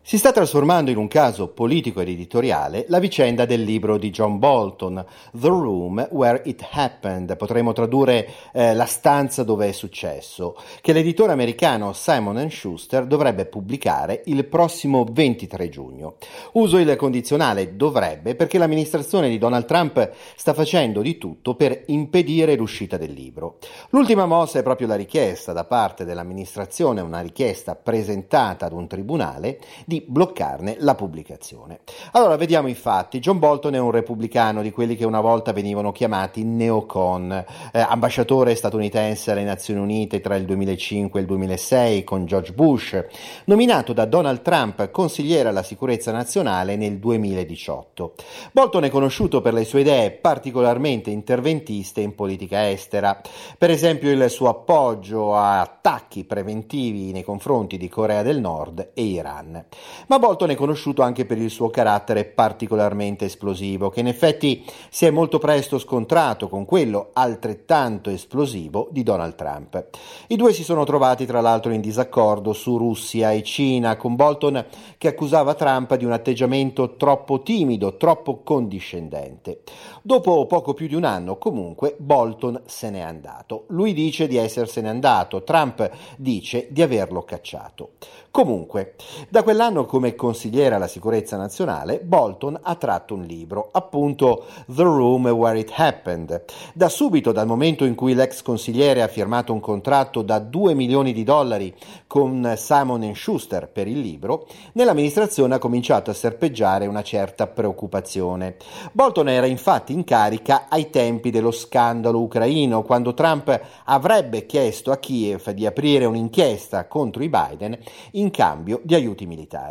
Si 0.07 0.19
sta 0.19 0.31
trasformando 0.31 0.91
in 0.91 0.97
un 0.97 1.07
caso 1.07 1.47
politico 1.47 1.99
ed 1.99 2.09
editoriale 2.09 2.85
la 2.89 2.99
vicenda 2.99 3.45
del 3.45 3.63
libro 3.63 3.97
di 3.97 4.11
John 4.11 4.37
Bolton, 4.37 5.03
The 5.31 5.47
Room 5.47 6.09
Where 6.11 6.43
It 6.45 6.63
Happened, 6.73 7.35
potremmo 7.37 7.73
tradurre 7.73 8.29
eh, 8.53 8.75
La 8.75 8.85
stanza 8.85 9.41
dove 9.41 9.67
è 9.67 9.71
successo, 9.71 10.57
che 10.81 10.93
l'editore 10.93 11.31
americano 11.31 11.91
Simon 11.93 12.51
Schuster 12.51 13.07
dovrebbe 13.07 13.47
pubblicare 13.47 14.21
il 14.25 14.45
prossimo 14.45 15.07
23 15.09 15.69
giugno. 15.69 16.17
Uso 16.51 16.77
il 16.77 16.95
condizionale 16.97 17.75
dovrebbe 17.75 18.35
perché 18.35 18.59
l'amministrazione 18.59 19.27
di 19.27 19.39
Donald 19.39 19.65
Trump 19.65 20.11
sta 20.35 20.53
facendo 20.53 21.01
di 21.01 21.17
tutto 21.17 21.55
per 21.55 21.81
impedire 21.87 22.55
l'uscita 22.55 22.97
del 22.97 23.11
libro. 23.11 23.57
L'ultima 23.89 24.27
mossa 24.27 24.59
è 24.59 24.63
proprio 24.63 24.85
la 24.85 24.95
richiesta 24.95 25.51
da 25.51 25.63
parte 25.63 26.05
dell'amministrazione, 26.05 27.01
una 27.01 27.21
richiesta 27.21 27.73
presentata 27.73 28.67
ad 28.67 28.73
un 28.73 28.85
tribunale, 28.85 29.57
di 29.83 29.93
di 29.95 30.03
bloccarne 30.05 30.75
la 30.79 30.95
pubblicazione. 30.95 31.79
Allora 32.11 32.35
vediamo 32.35 32.67
i 32.67 32.73
fatti. 32.73 33.19
John 33.19 33.39
Bolton 33.39 33.75
è 33.75 33.79
un 33.79 33.91
repubblicano 33.91 34.61
di 34.61 34.71
quelli 34.71 34.95
che 34.95 35.05
una 35.05 35.21
volta 35.21 35.53
venivano 35.53 35.91
chiamati 35.93 36.43
neocon, 36.43 37.31
eh, 37.71 37.79
ambasciatore 37.79 38.55
statunitense 38.55 39.31
alle 39.31 39.43
Nazioni 39.43 39.79
Unite 39.79 40.19
tra 40.19 40.35
il 40.35 40.45
2005 40.45 41.19
e 41.19 41.21
il 41.21 41.27
2006 41.27 42.03
con 42.03 42.25
George 42.25 42.51
Bush, 42.51 43.05
nominato 43.45 43.93
da 43.93 44.05
Donald 44.05 44.41
Trump 44.41 44.91
consigliere 44.91 45.49
alla 45.49 45.63
sicurezza 45.63 46.11
nazionale 46.11 46.75
nel 46.75 46.97
2018. 46.97 48.13
Bolton 48.51 48.83
è 48.83 48.89
conosciuto 48.89 49.41
per 49.41 49.53
le 49.53 49.63
sue 49.63 49.81
idee 49.81 50.11
particolarmente 50.11 51.09
interventiste 51.09 52.01
in 52.01 52.15
politica 52.15 52.69
estera, 52.69 53.21
per 53.57 53.69
esempio 53.69 54.11
il 54.11 54.29
suo 54.29 54.49
appoggio 54.49 55.35
a 55.35 55.61
attacchi 55.61 56.25
preventivi 56.25 57.11
nei 57.11 57.23
confronti 57.23 57.77
di 57.77 57.87
Corea 57.87 58.23
del 58.23 58.39
Nord 58.39 58.91
e 58.93 59.03
Iran. 59.03 59.65
Ma 60.07 60.19
Bolton 60.19 60.51
è 60.51 60.55
conosciuto 60.55 61.01
anche 61.01 61.25
per 61.25 61.37
il 61.37 61.49
suo 61.49 61.69
carattere 61.69 62.25
particolarmente 62.25 63.25
esplosivo, 63.25 63.89
che 63.89 64.01
in 64.01 64.07
effetti 64.07 64.65
si 64.89 65.05
è 65.05 65.09
molto 65.09 65.39
presto 65.39 65.79
scontrato 65.79 66.47
con 66.47 66.65
quello 66.65 67.09
altrettanto 67.13 68.09
esplosivo 68.09 68.87
di 68.91 69.03
Donald 69.03 69.35
Trump. 69.35 69.87
I 70.27 70.35
due 70.35 70.53
si 70.53 70.63
sono 70.63 70.83
trovati 70.83 71.25
tra 71.25 71.41
l'altro 71.41 71.71
in 71.71 71.81
disaccordo 71.81 72.53
su 72.53 72.77
Russia 72.77 73.31
e 73.31 73.43
Cina, 73.43 73.97
con 73.97 74.15
Bolton 74.15 74.65
che 74.97 75.07
accusava 75.07 75.53
Trump 75.53 75.95
di 75.95 76.05
un 76.05 76.11
atteggiamento 76.11 76.95
troppo 76.95 77.41
timido, 77.41 77.97
troppo 77.97 78.41
condiscendente. 78.43 79.61
Dopo 80.01 80.45
poco 80.45 80.73
più 80.73 80.87
di 80.87 80.95
un 80.95 81.03
anno, 81.03 81.37
comunque, 81.37 81.95
Bolton 81.97 82.61
se 82.65 82.89
n'è 82.89 82.99
andato. 82.99 83.65
Lui 83.69 83.93
dice 83.93 84.27
di 84.27 84.37
essersene 84.37 84.89
andato, 84.89 85.43
Trump 85.43 85.89
dice 86.17 86.67
di 86.69 86.81
averlo 86.81 87.23
cacciato. 87.23 87.91
Comunque, 88.31 88.95
da 89.29 89.43
quell'anno 89.43 89.74
come 89.83 90.15
consigliere 90.15 90.75
alla 90.75 90.87
sicurezza 90.87 91.35
nazionale, 91.35 91.99
Bolton 91.99 92.57
ha 92.61 92.75
tratto 92.75 93.15
un 93.15 93.23
libro, 93.23 93.67
appunto 93.73 94.45
The 94.67 94.83
Room 94.83 95.27
Where 95.27 95.59
It 95.59 95.73
Happened. 95.75 96.45
Da 96.73 96.87
subito, 96.87 97.33
dal 97.33 97.45
momento 97.45 97.83
in 97.83 97.95
cui 97.95 98.13
l'ex 98.13 98.41
consigliere 98.41 99.01
ha 99.01 99.09
firmato 99.09 99.51
un 99.51 99.59
contratto 99.59 100.21
da 100.21 100.39
2 100.39 100.73
milioni 100.73 101.11
di 101.11 101.23
dollari 101.23 101.75
con 102.07 102.53
Simon 102.55 103.11
Schuster 103.13 103.67
per 103.67 103.89
il 103.89 103.99
libro, 103.99 104.47
nell'amministrazione 104.73 105.55
ha 105.55 105.59
cominciato 105.59 106.11
a 106.11 106.13
serpeggiare 106.13 106.87
una 106.87 107.03
certa 107.03 107.47
preoccupazione. 107.47 108.55
Bolton 108.93 109.27
era 109.27 109.47
infatti 109.47 109.91
in 109.91 110.05
carica 110.05 110.67
ai 110.69 110.89
tempi 110.89 111.31
dello 111.31 111.51
scandalo 111.51 112.21
ucraino, 112.21 112.83
quando 112.83 113.13
Trump 113.13 113.59
avrebbe 113.85 114.45
chiesto 114.45 114.91
a 114.91 114.97
Kiev 114.97 115.49
di 115.49 115.65
aprire 115.65 116.05
un'inchiesta 116.05 116.87
contro 116.87 117.23
i 117.23 117.29
Biden 117.29 117.77
in 118.11 118.29
cambio 118.29 118.79
di 118.83 118.93
aiuti 118.93 119.25
militari. 119.25 119.64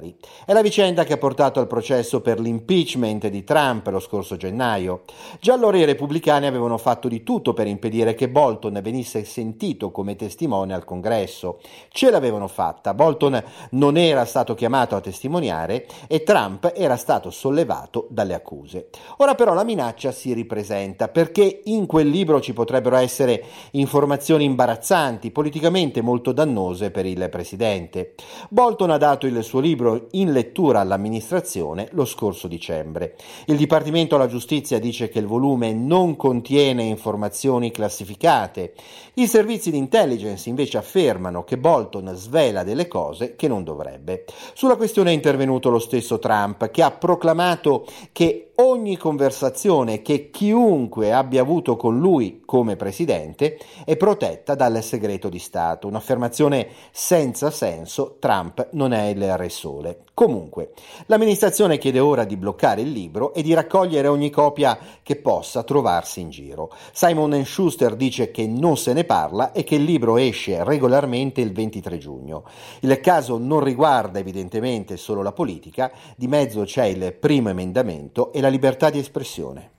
È 0.45 0.53
la 0.53 0.63
vicenda 0.63 1.05
che 1.05 1.13
ha 1.13 1.19
portato 1.19 1.61
al 1.61 1.69
processo 1.69 2.21
per 2.21 2.41
l'impeachment 2.41 3.29
di 3.29 3.45
Trump 3.45 3.87
lo 3.87 4.01
scorso 4.01 4.37
gennaio. 4.37 5.03
Già 5.41 5.55
allora 5.55 5.77
i 5.77 5.85
repubblicani 5.85 6.47
avevano 6.47 6.79
fatto 6.79 7.07
di 7.07 7.23
tutto 7.23 7.53
per 7.53 7.69
impedire 7.69 8.15
che 8.15 8.29
Bolton 8.29 8.81
venisse 8.83 9.25
sentito 9.25 9.93
come 9.93 10.17
testimone 10.17 10.75
al 10.75 10.85
congresso. 10.85 11.61
Ce 11.91 12.11
l'avevano 12.11 12.49
fatta. 12.49 12.95
Bolton 12.95 13.41
non 13.71 13.97
era 13.97 14.25
stato 14.25 14.55
chiamato 14.55 14.97
a 14.97 15.01
testimoniare 15.01 15.87
e 16.09 16.25
Trump 16.25 16.73
era 16.75 16.97
stato 16.97 17.31
sollevato 17.31 18.09
dalle 18.11 18.35
accuse. 18.35 18.89
Ora 19.19 19.35
però 19.35 19.55
la 19.55 19.65
minaccia 19.65 20.11
si 20.11 20.33
ripresenta 20.33 21.09
perché 21.09 21.61
in 21.65 21.87
quel 21.87 22.09
libro 22.09 22.41
ci 22.41 22.53
potrebbero 22.53 22.97
essere 22.97 23.45
informazioni 23.73 24.45
imbarazzanti, 24.45 25.31
politicamente 25.31 26.01
molto 26.01 26.33
dannose 26.33 26.91
per 26.91 27.07
il 27.07 27.29
presidente. 27.31 28.15
Bolton 28.49 28.91
ha 28.91 28.99
dato 28.99 29.27
il 29.27 29.43
suo 29.43 29.61
libro 29.61 29.84
libro 29.85 30.07
in 30.13 30.33
lettura 30.33 30.81
all'amministrazione 30.81 31.89
lo 31.93 32.07
scorso 32.07 32.49
dicembre. 32.49 33.17
Il 33.47 33.57
Dipartimento 33.57 34.17
della 34.17 34.29
Giustizia 34.29 34.79
dice 34.79 35.09
che 35.09 35.19
il 35.19 35.27
volume 35.27 35.75
non 35.75 36.17
contiene 36.17 36.85
informazioni 36.85 37.71
classificate. 37.71 38.73
I 39.15 39.27
servizi 39.27 39.71
di 39.71 39.77
intelligence 39.77 40.49
invece 40.49 40.79
affermano 40.79 41.45
che 41.45 41.59
Bolton 41.59 42.13
svela 42.15 42.65
delle 42.65 42.89
cose 42.89 43.37
che 43.37 43.47
non 43.47 43.63
dovrebbe. 43.63 44.25
Sulla 44.55 44.77
questione 44.77 45.11
è 45.11 45.15
intervenuto 45.15 45.69
lo 45.69 45.79
stesso 45.79 46.19
Trump 46.19 46.71
che 46.71 46.83
ha 46.83 46.91
proclamato 46.91 47.87
che 48.13 48.53
ogni 48.57 48.97
conversazione 48.97 50.03
che 50.03 50.31
chiunque 50.31 51.13
abbia 51.13 51.41
avuto 51.41 51.77
con 51.77 51.99
lui 51.99 52.43
come 52.45 52.77
presidente 52.77 53.59
è 53.85 53.97
protetta 53.97 54.55
dal 54.55 54.83
segreto 54.83 55.29
di 55.29 55.39
Stato, 55.39 55.89
un'affermazione 55.89 56.69
senza 56.93 57.51
senso, 57.51 58.17
Trump 58.21 58.69
non 58.73 58.93
è 58.93 59.07
il 59.07 59.37
re 59.37 59.49
sole. 59.49 60.01
Comunque, 60.15 60.71
l'amministrazione 61.07 61.79
chiede 61.79 61.99
ora 61.99 62.25
di 62.25 62.37
bloccare 62.37 62.83
il 62.83 62.93
libro 62.93 63.35
e 63.35 63.43
di 63.43 63.53
raccogliere 63.53 64.07
ogni 64.07 64.31
copia 64.31 64.79
che 65.03 65.17
possa 65.17 65.65
trovarsi 65.65 66.21
in 66.21 66.31
giro. 66.31 66.71
Simon 66.93 67.45
Schuster 67.45 67.97
dice 67.97 68.31
che 68.31 68.47
non 68.47 68.77
se 68.77 68.93
ne 68.93 69.03
parla 69.03 69.51
e 69.51 69.65
che 69.65 69.75
il 69.75 69.83
libro 69.83 70.17
esce 70.17 70.63
regolarmente 70.63 71.41
il 71.41 71.53
23 71.53 71.99
giugno. 71.99 72.45
Il 72.81 73.01
caso 73.01 73.39
non 73.39 73.65
riguarda 73.65 74.21
evidentemente 74.21 74.97
solo 74.97 75.23
la 75.23 75.33
politica, 75.33 75.91
di 76.15 76.29
mezzo 76.29 76.63
c'è 76.63 76.85
il 76.85 77.13
primo 77.15 77.49
emendamento 77.49 78.33
e 78.33 78.41
la 78.45 78.51
libertà 78.51 78.91
di 78.91 78.99
espressione. 78.99 79.71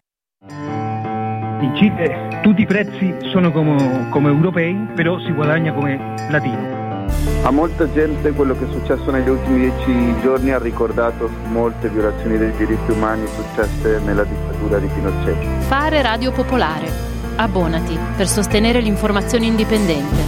In 0.49 1.71
Cile 1.75 2.39
tutti 2.41 2.61
i 2.61 2.65
prezzi 2.65 3.15
sono 3.31 3.51
come, 3.51 4.07
come 4.09 4.29
europei, 4.29 4.73
però 4.95 5.19
si 5.19 5.31
guadagna 5.31 5.71
come 5.71 6.15
latino. 6.31 7.03
A 7.43 7.51
molta 7.51 7.91
gente 7.91 8.31
quello 8.31 8.57
che 8.57 8.65
è 8.65 8.71
successo 8.71 9.11
negli 9.11 9.29
ultimi 9.29 9.59
dieci 9.59 10.19
giorni 10.21 10.51
ha 10.51 10.57
ricordato 10.57 11.29
molte 11.49 11.89
violazioni 11.89 12.39
dei 12.39 12.51
diritti 12.57 12.91
umani 12.91 13.27
successe 13.27 13.99
nella 13.99 14.23
dittatura 14.23 14.79
di 14.79 14.87
Pinochet. 14.87 15.37
Fare 15.67 16.01
radio 16.01 16.31
popolare. 16.31 17.13
Abbonati 17.35 17.95
per 18.17 18.27
sostenere 18.27 18.79
l'informazione 18.79 19.45
indipendente. 19.45 20.23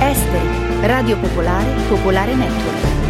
Esteri, 0.00 0.86
Radio 0.86 1.16
Popolare, 1.16 1.70
Popolare 1.88 2.34
Network. 2.34 3.01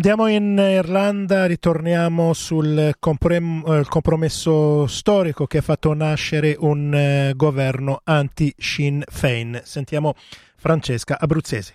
Andiamo 0.00 0.28
in 0.28 0.56
Irlanda, 0.56 1.44
ritorniamo 1.44 2.32
sul 2.32 2.78
eh, 2.78 2.94
compromesso 2.98 4.86
storico 4.86 5.46
che 5.46 5.58
ha 5.58 5.60
fatto 5.60 5.92
nascere 5.92 6.56
un 6.58 6.94
eh, 6.94 7.34
governo 7.36 8.00
anti-Sinn 8.02 9.02
Féin. 9.06 9.60
Sentiamo 9.62 10.14
Francesca 10.56 11.18
Abruzzesi. 11.20 11.74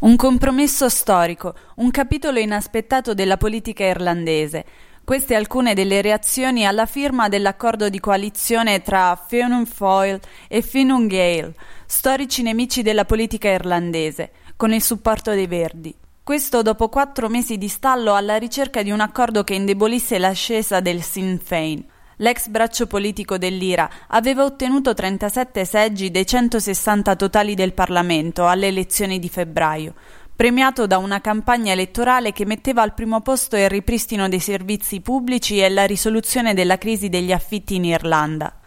Un 0.00 0.16
compromesso 0.16 0.88
storico, 0.88 1.54
un 1.76 1.90
capitolo 1.90 2.38
inaspettato 2.38 3.12
della 3.12 3.36
politica 3.36 3.84
irlandese. 3.84 4.64
Queste 5.04 5.34
alcune 5.34 5.74
delle 5.74 6.00
reazioni 6.00 6.64
alla 6.64 6.86
firma 6.86 7.28
dell'accordo 7.28 7.90
di 7.90 8.00
coalizione 8.00 8.80
tra 8.80 9.22
Fianna 9.28 9.66
Fáil 9.66 10.18
e 10.48 10.62
Fine 10.62 11.06
Gael, 11.06 11.54
storici 11.84 12.40
nemici 12.40 12.80
della 12.80 13.04
politica 13.04 13.50
irlandese, 13.50 14.30
con 14.56 14.72
il 14.72 14.80
supporto 14.80 15.32
dei 15.32 15.46
Verdi. 15.46 15.94
Questo 16.30 16.62
dopo 16.62 16.88
quattro 16.88 17.28
mesi 17.28 17.58
di 17.58 17.66
stallo 17.66 18.14
alla 18.14 18.36
ricerca 18.36 18.84
di 18.84 18.92
un 18.92 19.00
accordo 19.00 19.42
che 19.42 19.54
indebolisse 19.54 20.16
l'ascesa 20.16 20.78
del 20.78 21.02
Sinn 21.02 21.38
Féin. 21.38 21.84
L'ex 22.18 22.46
braccio 22.46 22.86
politico 22.86 23.36
dell'IRA 23.36 23.90
aveva 24.06 24.44
ottenuto 24.44 24.94
37 24.94 25.64
seggi 25.64 26.12
dei 26.12 26.24
160 26.24 27.16
totali 27.16 27.56
del 27.56 27.72
Parlamento 27.72 28.46
alle 28.46 28.68
elezioni 28.68 29.18
di 29.18 29.28
febbraio, 29.28 29.94
premiato 30.36 30.86
da 30.86 30.98
una 30.98 31.20
campagna 31.20 31.72
elettorale 31.72 32.30
che 32.30 32.46
metteva 32.46 32.82
al 32.82 32.94
primo 32.94 33.20
posto 33.22 33.56
il 33.56 33.68
ripristino 33.68 34.28
dei 34.28 34.38
servizi 34.38 35.00
pubblici 35.00 35.58
e 35.58 35.68
la 35.68 35.84
risoluzione 35.84 36.54
della 36.54 36.78
crisi 36.78 37.08
degli 37.08 37.32
affitti 37.32 37.74
in 37.74 37.86
Irlanda. 37.86 38.59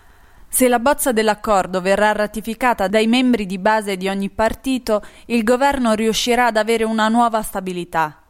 Se 0.55 0.67
la 0.67 0.77
bozza 0.77 1.11
dell'accordo 1.11 1.81
verrà 1.81 2.11
ratificata 2.11 2.87
dai 2.87 3.07
membri 3.07 3.47
di 3.47 3.57
base 3.57 3.97
di 3.97 4.07
ogni 4.07 4.29
partito, 4.29 5.01
il 5.25 5.41
governo 5.41 5.93
riuscirà 5.93 6.45
ad 6.45 6.57
avere 6.57 6.83
una 6.83 7.07
nuova 7.07 7.41
stabilità. 7.41 8.21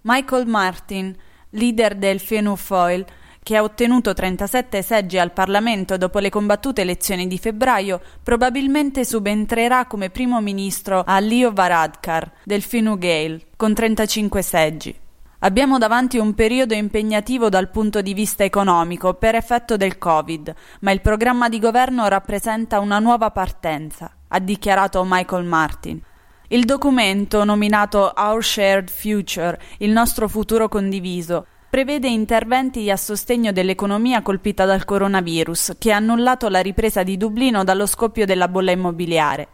Michael 0.00 0.48
Martin, 0.48 1.14
leader 1.50 1.94
del 1.94 2.18
Fianna 2.18 2.56
Fáil, 2.56 3.06
che 3.44 3.56
ha 3.56 3.62
ottenuto 3.62 4.12
37 4.12 4.82
seggi 4.82 5.18
al 5.18 5.30
Parlamento 5.30 5.96
dopo 5.96 6.18
le 6.18 6.30
combattute 6.30 6.80
elezioni 6.80 7.28
di 7.28 7.38
febbraio, 7.38 8.00
probabilmente 8.24 9.04
subentrerà 9.04 9.86
come 9.86 10.10
primo 10.10 10.40
ministro 10.40 11.04
a 11.06 11.20
Leo 11.20 11.52
Varadkar 11.52 12.28
del 12.42 12.62
Fine 12.62 12.98
Gael 12.98 13.40
con 13.54 13.72
35 13.72 14.42
seggi. 14.42 15.06
Abbiamo 15.40 15.78
davanti 15.78 16.18
un 16.18 16.34
periodo 16.34 16.74
impegnativo 16.74 17.48
dal 17.48 17.70
punto 17.70 18.02
di 18.02 18.12
vista 18.12 18.42
economico 18.42 19.14
per 19.14 19.36
effetto 19.36 19.76
del 19.76 19.96
Covid, 19.96 20.52
ma 20.80 20.90
il 20.90 21.00
programma 21.00 21.48
di 21.48 21.60
governo 21.60 22.08
rappresenta 22.08 22.80
una 22.80 22.98
nuova 22.98 23.30
partenza, 23.30 24.10
ha 24.26 24.38
dichiarato 24.40 25.04
Michael 25.06 25.44
Martin. 25.44 26.02
Il 26.48 26.64
documento, 26.64 27.44
nominato 27.44 28.12
Our 28.16 28.42
Shared 28.42 28.90
Future, 28.90 29.60
il 29.78 29.92
nostro 29.92 30.26
futuro 30.26 30.68
condiviso, 30.68 31.46
prevede 31.70 32.08
interventi 32.08 32.90
a 32.90 32.96
sostegno 32.96 33.52
dell'economia 33.52 34.22
colpita 34.22 34.64
dal 34.64 34.84
coronavirus, 34.84 35.76
che 35.78 35.92
ha 35.92 35.98
annullato 35.98 36.48
la 36.48 36.60
ripresa 36.60 37.04
di 37.04 37.16
Dublino 37.16 37.62
dallo 37.62 37.86
scoppio 37.86 38.26
della 38.26 38.48
bolla 38.48 38.72
immobiliare. 38.72 39.48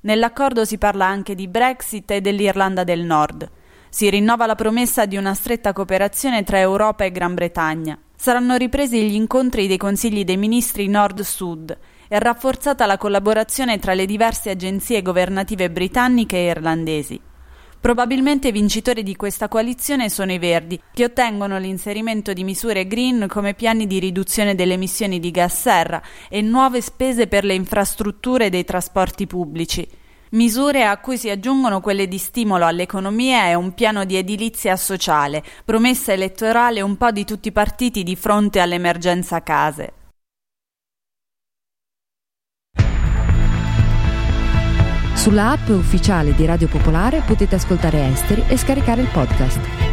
Nell'accordo 0.00 0.64
si 0.64 0.78
parla 0.78 1.04
anche 1.04 1.34
di 1.34 1.46
Brexit 1.46 2.10
e 2.10 2.20
dell'Irlanda 2.22 2.84
del 2.84 3.04
Nord. 3.04 3.50
Si 3.92 4.08
rinnova 4.08 4.46
la 4.46 4.54
promessa 4.54 5.04
di 5.04 5.16
una 5.16 5.34
stretta 5.34 5.72
cooperazione 5.72 6.44
tra 6.44 6.60
Europa 6.60 7.04
e 7.04 7.10
Gran 7.10 7.34
Bretagna. 7.34 7.98
Saranno 8.14 8.54
ripresi 8.54 9.02
gli 9.02 9.14
incontri 9.14 9.66
dei 9.66 9.78
consigli 9.78 10.22
dei 10.22 10.36
ministri 10.36 10.86
Nord-Sud 10.86 11.76
e 12.06 12.18
rafforzata 12.20 12.86
la 12.86 12.96
collaborazione 12.96 13.80
tra 13.80 13.92
le 13.94 14.06
diverse 14.06 14.50
agenzie 14.50 15.02
governative 15.02 15.72
britanniche 15.72 16.36
e 16.36 16.46
irlandesi. 16.46 17.20
Probabilmente 17.80 18.52
vincitori 18.52 19.02
di 19.02 19.16
questa 19.16 19.48
coalizione 19.48 20.08
sono 20.08 20.32
i 20.32 20.38
Verdi, 20.38 20.80
che 20.92 21.04
ottengono 21.04 21.58
l'inserimento 21.58 22.32
di 22.32 22.44
misure 22.44 22.86
green 22.86 23.26
come 23.26 23.54
piani 23.54 23.88
di 23.88 23.98
riduzione 23.98 24.54
delle 24.54 24.74
emissioni 24.74 25.18
di 25.18 25.32
gas 25.32 25.62
serra 25.62 26.00
e 26.28 26.42
nuove 26.42 26.80
spese 26.80 27.26
per 27.26 27.42
le 27.42 27.54
infrastrutture 27.54 28.50
dei 28.50 28.64
trasporti 28.64 29.26
pubblici. 29.26 29.88
Misure 30.30 30.84
a 30.84 30.98
cui 30.98 31.18
si 31.18 31.28
aggiungono 31.28 31.80
quelle 31.80 32.06
di 32.06 32.18
stimolo 32.18 32.64
all'economia 32.64 33.48
e 33.48 33.54
un 33.54 33.74
piano 33.74 34.04
di 34.04 34.16
edilizia 34.16 34.76
sociale, 34.76 35.42
promessa 35.64 36.12
elettorale 36.12 36.80
un 36.80 36.96
po' 36.96 37.10
di 37.10 37.24
tutti 37.24 37.48
i 37.48 37.52
partiti 37.52 38.04
di 38.04 38.14
fronte 38.14 38.60
all'emergenza 38.60 39.42
case. 39.42 39.92
Sulla 45.14 45.50
app 45.50 45.68
ufficiale 45.68 46.34
di 46.34 46.46
Radio 46.46 46.68
Popolare 46.68 47.22
potete 47.26 47.56
ascoltare 47.56 48.06
Esteri 48.06 48.44
e 48.48 48.56
scaricare 48.56 49.02
il 49.02 49.08
podcast. 49.08 49.89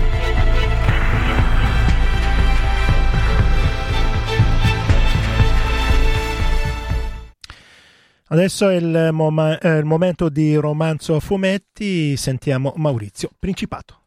Adesso 8.29 8.67
è 8.67 8.75
il, 8.75 9.09
mom- 9.13 9.57
eh, 9.61 9.77
il 9.77 9.85
momento 9.85 10.27
di 10.27 10.55
romanzo 10.55 11.15
a 11.15 11.19
fumetti, 11.19 12.17
sentiamo 12.17 12.73
Maurizio 12.75 13.29
Principato. 13.39 14.01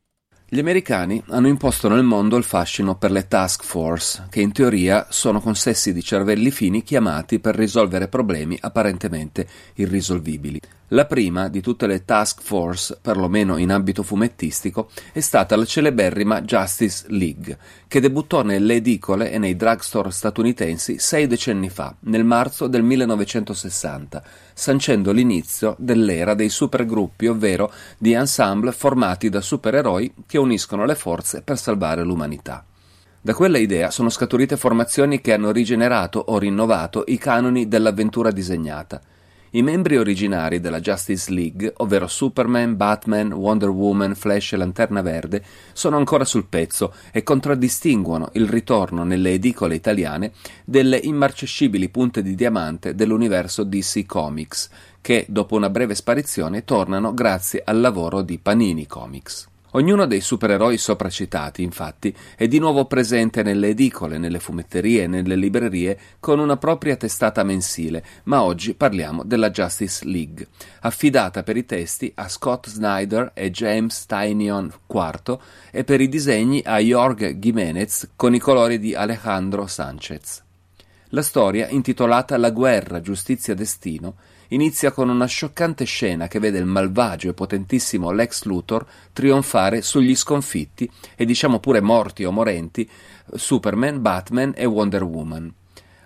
Gli 0.47 0.59
americani 0.59 1.23
hanno 1.29 1.47
imposto 1.47 1.89
nel 1.89 2.03
mondo 2.03 2.37
il 2.37 2.43
fascino 2.43 2.97
per 2.97 3.13
le 3.13 3.29
task 3.29 3.63
force, 3.63 4.27
che 4.29 4.41
in 4.41 4.53
teoria 4.53 5.07
sono 5.09 5.41
consessi 5.41 5.93
di 5.93 6.03
cervelli 6.03 6.51
fini 6.51 6.83
chiamati 6.83 7.39
per 7.39 7.55
risolvere 7.55 8.09
problemi 8.09 8.59
apparentemente 8.61 9.47
irrisolvibili. 9.75 10.61
La 10.93 11.07
prima 11.07 11.47
di 11.47 11.61
tutte 11.61 11.87
le 11.87 12.05
task 12.05 12.41
force, 12.43 12.99
perlomeno 13.01 13.59
in 13.59 13.71
ambito 13.71 14.03
fumettistico, 14.03 14.91
è 15.13 15.21
stata 15.21 15.55
la 15.55 15.65
celeberrima 15.65 16.43
Justice 16.43 17.05
League, 17.11 17.57
che 17.87 18.01
debuttò 18.01 18.43
nelle 18.43 18.75
edicole 18.75 19.31
e 19.31 19.39
nei 19.39 19.55
drugstore 19.55 20.11
statunitensi 20.11 20.99
sei 20.99 21.29
decenni 21.29 21.71
fa, 21.71 21.95
nel 22.01 22.25
marzo 22.25 22.67
del 22.67 22.83
1960, 22.83 24.21
sancendo 24.53 25.13
l'inizio 25.13 25.77
dell'era 25.79 26.35
dei 26.35 26.49
supergruppi, 26.49 27.29
ovvero 27.29 27.73
di 27.97 28.13
ensemble 28.13 28.73
formati 28.73 29.29
da 29.29 29.41
supereroi 29.41 30.13
che 30.27 30.39
uniscono 30.39 30.85
le 30.85 30.97
forze 30.97 31.43
per 31.43 31.57
salvare 31.57 32.03
l'umanità. 32.03 32.65
Da 33.21 33.33
quella 33.33 33.59
idea 33.59 33.93
sono 33.93 34.09
scaturite 34.09 34.57
formazioni 34.57 35.21
che 35.21 35.35
hanno 35.35 35.53
rigenerato 35.53 36.19
o 36.19 36.37
rinnovato 36.37 37.05
i 37.07 37.17
canoni 37.17 37.69
dell'avventura 37.69 38.33
disegnata. 38.33 39.01
I 39.53 39.63
membri 39.63 39.97
originari 39.97 40.61
della 40.61 40.79
Justice 40.79 41.29
League, 41.33 41.73
ovvero 41.79 42.07
Superman, 42.07 42.77
Batman, 42.77 43.33
Wonder 43.33 43.71
Woman, 43.71 44.15
Flash 44.15 44.53
e 44.53 44.57
Lanterna 44.57 45.03
Verde, 45.03 45.43
sono 45.73 45.97
ancora 45.97 46.25
sul 46.25 46.47
pezzo 46.47 46.95
e 47.11 47.25
contraddistinguono 47.25 48.29
il 48.35 48.49
ritorno 48.49 49.03
nelle 49.03 49.33
edicole 49.33 49.75
italiane 49.75 50.31
delle 50.65 50.99
immarcescibili 50.99 51.89
punte 51.89 52.23
di 52.23 52.37
diamante 52.37 52.95
dell'universo 52.95 53.65
DC 53.65 54.07
Comics, 54.07 54.71
che 55.01 55.27
dopo 55.29 55.57
una 55.57 55.69
breve 55.69 55.97
sparizione 55.97 56.65
tornano 56.65 57.13
grazie 57.13 57.63
al 57.65 57.81
lavoro 57.81 58.23
di 58.23 58.39
Panini 58.39 58.87
Comics. 58.87 59.50
Ognuno 59.73 60.07
dei 60.07 60.21
supereroi 60.21 60.77
sopracitati, 60.77 61.63
infatti, 61.63 62.15
è 62.37 62.49
di 62.49 62.59
nuovo 62.59 62.87
presente 62.87 63.45
nelle 63.45 63.69
edicole, 63.69 64.19
nelle 64.19 64.41
fumetterie 64.41 65.05
e 65.05 65.07
nelle 65.07 65.37
librerie 65.37 65.99
con 66.19 66.41
una 66.41 66.57
propria 66.57 66.97
testata 66.97 67.45
mensile, 67.45 68.05
ma 68.25 68.43
oggi 68.43 68.75
parliamo 68.75 69.23
della 69.23 69.51
Justice 69.51 70.05
League, 70.07 70.49
affidata 70.81 71.45
per 71.45 71.57
i 71.57 71.67
testi 71.67 72.11
a 72.17 72.29
Scott 72.29 72.69
Snyder 72.69 73.31
e 73.33 73.53
James 73.53 74.07
Tynion 74.07 74.73
IV 74.89 75.39
e 75.71 75.85
per 75.85 76.01
i 76.01 76.09
disegni 76.09 76.61
a 76.65 76.79
Jorge 76.79 77.37
Jimenez 77.37 78.11
con 78.17 78.35
i 78.35 78.41
colori 78.41 78.81
di 78.81 78.97
Alejandro 78.97 79.69
Sanchez. 79.69 80.43
La 81.11 81.23
storia, 81.23 81.69
intitolata 81.69 82.37
La 82.37 82.51
guerra, 82.51 83.01
giustizia, 83.01 83.55
destino, 83.55 84.15
inizia 84.51 84.93
con 84.93 85.09
una 85.09 85.27
scioccante 85.27 85.85
scena 85.85 86.29
che 86.29 86.39
vede 86.39 86.59
il 86.59 86.65
malvagio 86.65 87.31
e 87.31 87.35
potentissimo 87.35 88.11
Lex 88.11 88.45
Luthor 88.45 88.87
trionfare 89.13 89.83
sugli 89.83 90.15
sconfitti 90.15 90.91
e 91.17 91.25
diciamo 91.25 91.59
pure 91.59 91.81
morti 91.81 92.25
o 92.25 92.31
morenti 92.31 92.89
Superman, 93.35 94.01
Batman 94.01 94.53
e 94.55 94.65
Wonder 94.65 95.03
Woman. 95.03 95.53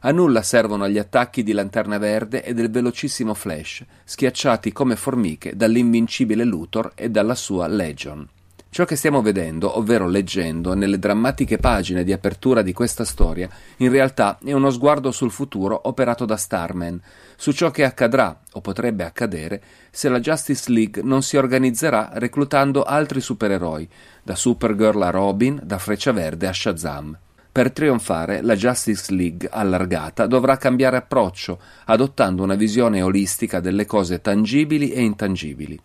A 0.01 0.11
nulla 0.11 0.43
servono 0.43 0.87
gli 0.89 0.99
attacchi 0.99 1.43
di 1.43 1.53
Lanterna 1.53 1.97
Verde 1.97 2.45
e 2.45 2.53
del 2.53 2.71
velocissimo 2.71 3.33
Flash, 3.33 3.85
schiacciati 4.05 4.71
come 4.71 4.97
formiche 4.97 5.57
dall'invincibile 5.57 6.45
Luthor 6.45 6.93
e 6.95 7.09
dalla 7.09 7.35
sua 7.35 7.67
Legion. 7.69 8.29
Ciò 8.75 8.85
che 8.85 8.97
stiamo 8.97 9.23
vedendo, 9.23 9.79
ovvero 9.79 10.09
leggendo, 10.09 10.75
nelle 10.75 10.99
drammatiche 10.99 11.59
pagine 11.59 12.03
di 12.03 12.13
apertura 12.13 12.61
di 12.61 12.73
questa 12.73 13.05
storia, 13.05 13.49
in 13.77 13.89
realtà 13.89 14.37
è 14.45 14.51
uno 14.51 14.69
sguardo 14.71 15.13
sul 15.13 15.31
futuro 15.31 15.81
operato 15.85 16.25
da 16.25 16.37
Starman, 16.37 17.01
su 17.37 17.53
ciò 17.53 17.71
che 17.71 17.85
accadrà, 17.85 18.37
o 18.51 18.61
potrebbe 18.61 19.05
accadere, 19.05 19.63
se 19.93 20.09
la 20.09 20.19
Justice 20.19 20.73
League 20.73 21.05
non 21.05 21.23
si 21.23 21.37
organizzerà 21.37 22.11
reclutando 22.15 22.83
altri 22.83 23.21
supereroi, 23.21 23.89
da 24.25 24.35
Supergirl 24.35 25.03
a 25.03 25.11
Robin, 25.11 25.61
da 25.63 25.79
Freccia 25.79 26.11
Verde 26.11 26.49
a 26.49 26.53
Shazam. 26.53 27.17
Per 27.53 27.71
trionfare, 27.71 28.43
la 28.43 28.57
Justice 28.57 29.15
League 29.15 29.49
allargata 29.53 30.27
dovrà 30.27 30.57
cambiare 30.57 30.97
approccio, 30.97 31.61
adottando 31.85 32.43
una 32.43 32.57
visione 32.57 33.03
olistica 33.03 33.61
delle 33.61 33.87
cose 33.87 34.21
tangibili 34.21 34.91
e 34.91 35.01
intangibili. 35.01 35.81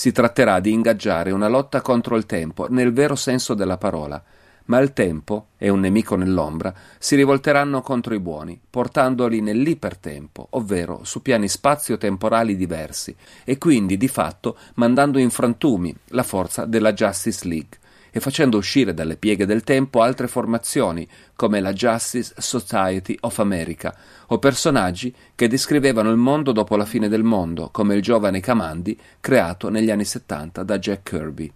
Si 0.00 0.12
tratterà 0.12 0.60
di 0.60 0.72
ingaggiare 0.72 1.30
una 1.30 1.46
lotta 1.46 1.82
contro 1.82 2.16
il 2.16 2.24
tempo, 2.24 2.66
nel 2.70 2.90
vero 2.90 3.14
senso 3.14 3.52
della 3.52 3.76
parola, 3.76 4.24
ma 4.64 4.78
il 4.78 4.94
tempo 4.94 5.48
e 5.58 5.68
un 5.68 5.80
nemico 5.80 6.16
nell'ombra 6.16 6.72
si 6.98 7.16
rivolteranno 7.16 7.82
contro 7.82 8.14
i 8.14 8.18
buoni, 8.18 8.58
portandoli 8.70 9.42
nell'ipertempo, 9.42 10.46
ovvero 10.52 11.00
su 11.04 11.20
piani 11.20 11.48
spazio-temporali 11.48 12.56
diversi, 12.56 13.14
e 13.44 13.58
quindi 13.58 13.98
di 13.98 14.08
fatto 14.08 14.56
mandando 14.76 15.18
in 15.18 15.28
frantumi 15.28 15.94
la 16.12 16.22
forza 16.22 16.64
della 16.64 16.94
Justice 16.94 17.46
League 17.46 17.79
e 18.10 18.20
facendo 18.20 18.58
uscire 18.58 18.94
dalle 18.94 19.16
pieghe 19.16 19.46
del 19.46 19.62
tempo 19.62 20.02
altre 20.02 20.28
formazioni 20.28 21.06
come 21.34 21.60
la 21.60 21.72
Justice 21.72 22.34
Society 22.36 23.16
of 23.20 23.38
America 23.38 23.94
o 24.28 24.38
personaggi 24.38 25.14
che 25.34 25.48
descrivevano 25.48 26.10
il 26.10 26.16
mondo 26.16 26.52
dopo 26.52 26.76
la 26.76 26.84
fine 26.84 27.08
del 27.08 27.22
mondo, 27.22 27.70
come 27.70 27.94
il 27.94 28.02
giovane 28.02 28.40
Kamandi 28.40 28.98
creato 29.20 29.68
negli 29.68 29.90
anni 29.90 30.04
70 30.04 30.62
da 30.62 30.78
Jack 30.78 31.08
Kirby. 31.08 31.52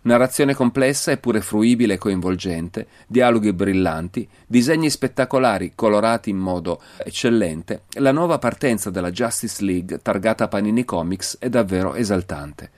Narrazione 0.00 0.54
complessa 0.54 1.10
eppure 1.10 1.40
fruibile 1.40 1.94
e 1.94 1.98
coinvolgente, 1.98 2.86
dialoghi 3.06 3.52
brillanti, 3.52 4.26
disegni 4.46 4.90
spettacolari 4.90 5.72
colorati 5.74 6.30
in 6.30 6.38
modo 6.38 6.80
eccellente, 6.96 7.82
la 7.94 8.12
nuova 8.12 8.38
partenza 8.38 8.90
della 8.90 9.10
Justice 9.10 9.62
League 9.64 9.98
targata 10.00 10.48
Panini 10.48 10.84
Comics 10.84 11.36
è 11.38 11.48
davvero 11.48 11.94
esaltante. 11.94 12.70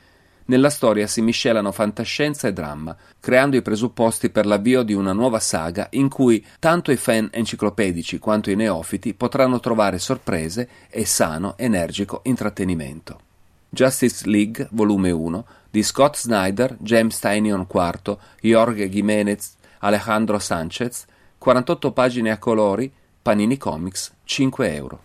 Nella 0.51 0.69
storia 0.69 1.07
si 1.07 1.23
miscelano 1.23 1.71
fantascienza 1.71 2.49
e 2.49 2.53
dramma, 2.53 2.97
creando 3.21 3.57
i 3.57 3.63
presupposti 3.63 4.31
per 4.31 4.47
l'avvio 4.47 4.83
di 4.83 4.95
una 4.95 5.13
nuova 5.13 5.39
saga 5.39 5.87
in 5.91 6.09
cui 6.09 6.45
tanto 6.59 6.91
i 6.91 6.97
fan 6.97 7.29
enciclopedici 7.31 8.19
quanto 8.19 8.51
i 8.51 8.57
neofiti 8.57 9.15
potranno 9.15 9.61
trovare 9.61 10.01
sorprese 10.01 10.69
e 10.91 11.07
sano, 11.07 11.57
energico 11.57 12.23
intrattenimento. 12.25 13.21
Justice 13.69 14.29
League, 14.29 14.67
volume 14.73 15.13
1, 15.13 15.47
di 15.71 15.85
Scott 15.85 16.17
Snyder, 16.17 16.77
James 16.81 17.17
Tynion 17.21 17.65
IV, 17.73 18.19
Jorge 18.41 18.89
Jimenez, 18.89 19.55
Alejandro 19.79 20.41
Sanchez, 20.41 21.05
48 21.39 21.93
pagine 21.93 22.33
a 22.33 22.39
colori, 22.39 22.93
Panini 23.23 23.57
Comics, 23.57 24.13
5 24.25 24.75
euro. 24.75 25.03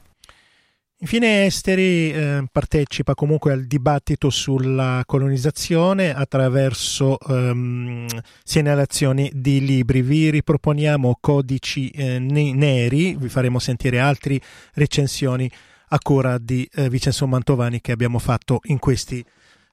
Infine 1.00 1.46
Esteri 1.46 2.12
eh, 2.12 2.46
partecipa 2.50 3.16
comunque 3.16 3.52
al 3.52 3.66
dibattito 3.66 4.30
sulla 4.30 5.04
colonizzazione 5.06 6.16
attraverso 6.16 7.20
ehm, 7.20 8.08
segnalazioni 8.44 9.30
di 9.34 9.64
libri. 9.66 10.02
Vi 10.02 10.30
riproponiamo 10.30 11.18
codici 11.20 11.90
eh, 11.90 12.18
neri, 12.18 13.18
vi 13.18 13.28
faremo 13.28 13.60
sentire 13.60 14.00
altre 14.00 14.40
recensioni 14.76 15.52
a 15.90 16.00
cura 16.00 16.38
di 16.38 16.68
eh, 16.74 16.90
Vincenzo 16.90 17.28
Mantovani 17.28 17.82
che 17.82 17.92
abbiamo 17.92 18.18
fatto 18.18 18.62
in 18.64 18.80
questi 18.80 19.24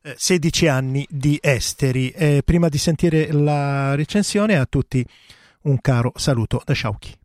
16 0.02 0.64
eh, 0.64 0.68
anni 0.68 1.06
di 1.08 1.38
esteri. 1.40 2.10
Eh, 2.10 2.42
prima 2.44 2.68
di 2.68 2.78
sentire 2.78 3.30
la 3.30 3.94
recensione, 3.94 4.58
a 4.58 4.66
tutti 4.66 5.06
un 5.62 5.80
caro 5.80 6.12
saluto 6.16 6.60
da 6.64 6.72
Sciauchi. 6.72 7.21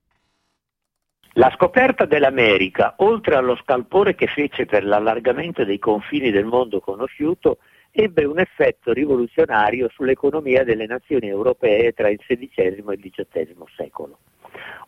La 1.38 1.52
scoperta 1.54 2.06
dell'America, 2.06 2.96
oltre 2.98 3.36
allo 3.36 3.56
scalpore 3.58 4.16
che 4.16 4.26
fece 4.26 4.66
per 4.66 4.84
l'allargamento 4.84 5.64
dei 5.64 5.78
confini 5.78 6.32
del 6.32 6.46
mondo 6.46 6.80
conosciuto, 6.80 7.60
ebbe 7.92 8.26
un 8.26 8.40
effetto 8.40 8.92
rivoluzionario 8.92 9.88
sull'economia 9.90 10.64
delle 10.64 10.88
nazioni 10.88 11.28
europee 11.28 11.92
tra 11.92 12.10
il 12.10 12.18
XVI 12.18 12.50
e 12.56 12.64
il 12.70 12.84
XVIII 12.84 13.56
secolo. 13.76 14.18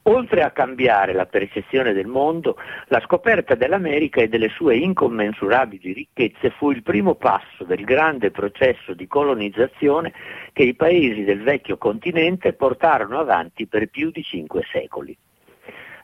Oltre 0.03 0.41
a 0.41 0.49
cambiare 0.49 1.13
la 1.13 1.27
percezione 1.27 1.93
del 1.93 2.07
mondo, 2.07 2.57
la 2.88 2.99
scoperta 3.01 3.53
dell'America 3.53 4.19
e 4.19 4.27
delle 4.27 4.49
sue 4.49 4.75
incommensurabili 4.77 5.93
ricchezze 5.93 6.49
fu 6.49 6.71
il 6.71 6.81
primo 6.81 7.13
passo 7.13 7.63
del 7.63 7.83
grande 7.83 8.31
processo 8.31 8.95
di 8.95 9.05
colonizzazione 9.05 10.13
che 10.51 10.63
i 10.63 10.73
paesi 10.73 11.23
del 11.23 11.43
vecchio 11.43 11.77
continente 11.77 12.53
portarono 12.53 13.19
avanti 13.19 13.67
per 13.67 13.88
più 13.89 14.09
di 14.09 14.23
cinque 14.23 14.63
secoli. 14.71 15.15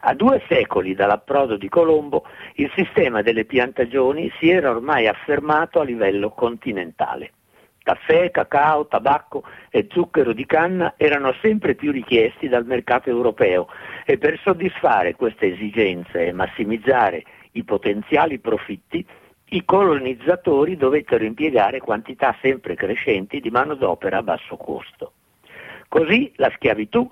A 0.08 0.13
due 0.13 0.39
secoli 0.48 0.94
dall'approdo 0.94 1.58
di 1.58 1.68
Colombo 1.68 2.28
il 2.56 2.72
sistema 2.76 3.24
delle 3.24 3.44
piantagioni 3.44 4.32
si 4.38 4.52
era 4.52 4.70
ormai 4.70 5.08
affermato 5.08 5.80
a 5.80 5.84
livello 5.84 6.30
continentale. 6.30 7.32
Caffè, 7.82 8.30
cacao, 8.30 8.86
tabacco 8.86 9.44
e 9.72 9.88
zucchero 9.89 10.32
di 10.32 10.46
canna 10.46 10.94
erano 10.96 11.34
sempre 11.41 11.74
più 11.74 11.91
richiesti 11.91 12.48
dal 12.48 12.68
mercato 12.68 13.10
europeo 13.10 13.68
e 14.06 14.20
per 14.20 14.39
soddisfare 14.44 15.15
queste 15.15 15.52
esigenze 15.54 16.28
e 16.28 16.32
massimizzare 16.32 17.24
i 17.54 17.63
potenziali 17.63 18.38
profitti, 18.38 19.04
i 19.50 19.65
colonizzatori 19.65 20.78
dovettero 20.78 21.24
impiegare 21.24 21.80
quantità 21.80 22.36
sempre 22.44 22.76
crescenti 22.76 23.39
di 23.39 23.50
manodopera 23.50 24.20
a 24.20 24.24
basso 24.24 24.56
costo. 24.56 25.13
Così 25.88 26.32
la 26.36 26.52
schiavitù, 26.54 27.10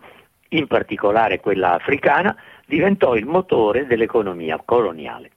in 0.50 0.68
particolare 0.68 1.40
quella 1.40 1.74
africana, 1.74 2.36
diventò 2.66 3.16
il 3.16 3.26
motore 3.26 3.86
dell'economia 3.86 4.62
coloniale. 4.64 5.32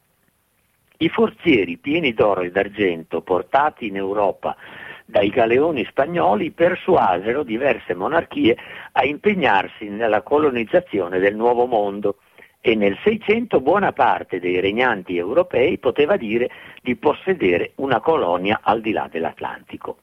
I 0.98 1.08
forzieri 1.08 1.76
pieni 1.76 2.14
d'oro 2.14 2.40
e 2.40 2.50
d'argento 2.50 3.20
portati 3.20 3.86
in 3.86 3.96
Europa 3.96 4.56
dai 5.04 5.28
galeoni 5.28 5.84
spagnoli 5.84 6.50
persuasero 6.50 7.42
diverse 7.42 7.94
monarchie 7.94 8.56
a 8.92 9.04
impegnarsi 9.04 9.88
nella 9.88 10.22
colonizzazione 10.22 11.18
del 11.18 11.36
Nuovo 11.36 11.66
Mondo 11.66 12.16
e 12.60 12.74
nel 12.74 12.98
Seicento 13.04 13.60
buona 13.60 13.92
parte 13.92 14.40
dei 14.40 14.58
regnanti 14.58 15.16
europei 15.16 15.78
poteva 15.78 16.16
dire 16.16 16.50
di 16.82 16.96
possedere 16.96 17.72
una 17.76 18.00
colonia 18.00 18.60
al 18.62 18.80
di 18.80 18.90
là 18.90 19.08
dell'Atlantico. 19.08 19.98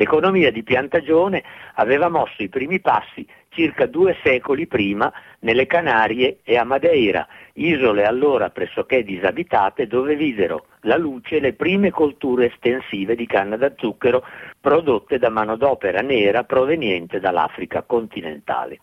L'economia 0.00 0.50
di 0.50 0.62
Piantagione 0.62 1.42
aveva 1.74 2.08
mosso 2.08 2.42
i 2.42 2.48
primi 2.48 2.80
passi 2.80 3.26
circa 3.50 3.84
due 3.84 4.16
secoli 4.22 4.66
prima 4.66 5.12
nelle 5.40 5.66
Canarie 5.66 6.38
e 6.42 6.56
a 6.56 6.64
Madeira, 6.64 7.28
isole 7.56 8.06
allora 8.06 8.48
pressoché 8.48 9.04
disabitate 9.04 9.86
dove 9.86 10.16
videro 10.16 10.68
la 10.84 10.96
luce 10.96 11.38
le 11.38 11.52
prime 11.52 11.90
colture 11.90 12.46
estensive 12.46 13.14
di 13.14 13.26
canna 13.26 13.58
da 13.58 13.74
zucchero 13.76 14.24
prodotte 14.58 15.18
da 15.18 15.28
manodopera 15.28 16.00
nera 16.00 16.44
proveniente 16.44 17.20
dall'Africa 17.20 17.82
continentale. 17.82 18.78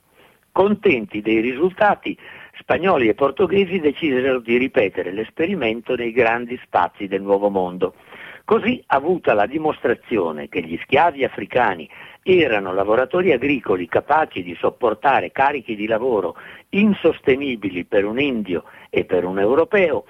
Contenti 0.51 1.21
dei 1.21 1.39
risultati, 1.39 2.15
spagnoli 2.59 3.07
e 3.07 3.15
portoghesi 3.15 3.79
decisero 3.79 4.39
di 4.39 4.57
ripetere 4.57 5.11
l'esperimento 5.11 5.95
nei 5.95 6.11
grandi 6.11 6.59
spazi 6.63 7.07
del 7.07 7.23
Nuovo 7.23 7.49
Mondo. 7.49 7.95
Così, 8.47 8.81
avuta 8.87 9.33
la 9.33 9.45
dimostrazione 9.45 10.47
che 10.47 10.61
gli 10.61 10.79
schiavi 10.83 11.25
africani 11.25 11.89
erano 12.23 12.71
lavoratori 12.71 13.33
agricoli 13.33 13.89
capaci 13.89 14.41
di 14.41 14.55
sopportare 14.55 15.33
carichi 15.33 15.75
di 15.75 15.85
lavoro 15.85 16.37
insostenibili 16.69 17.83
per 17.83 18.05
un 18.05 18.17
indio 18.17 18.63
e 18.89 19.03
per 19.03 19.25
un 19.25 19.37
europeo, 19.37 20.05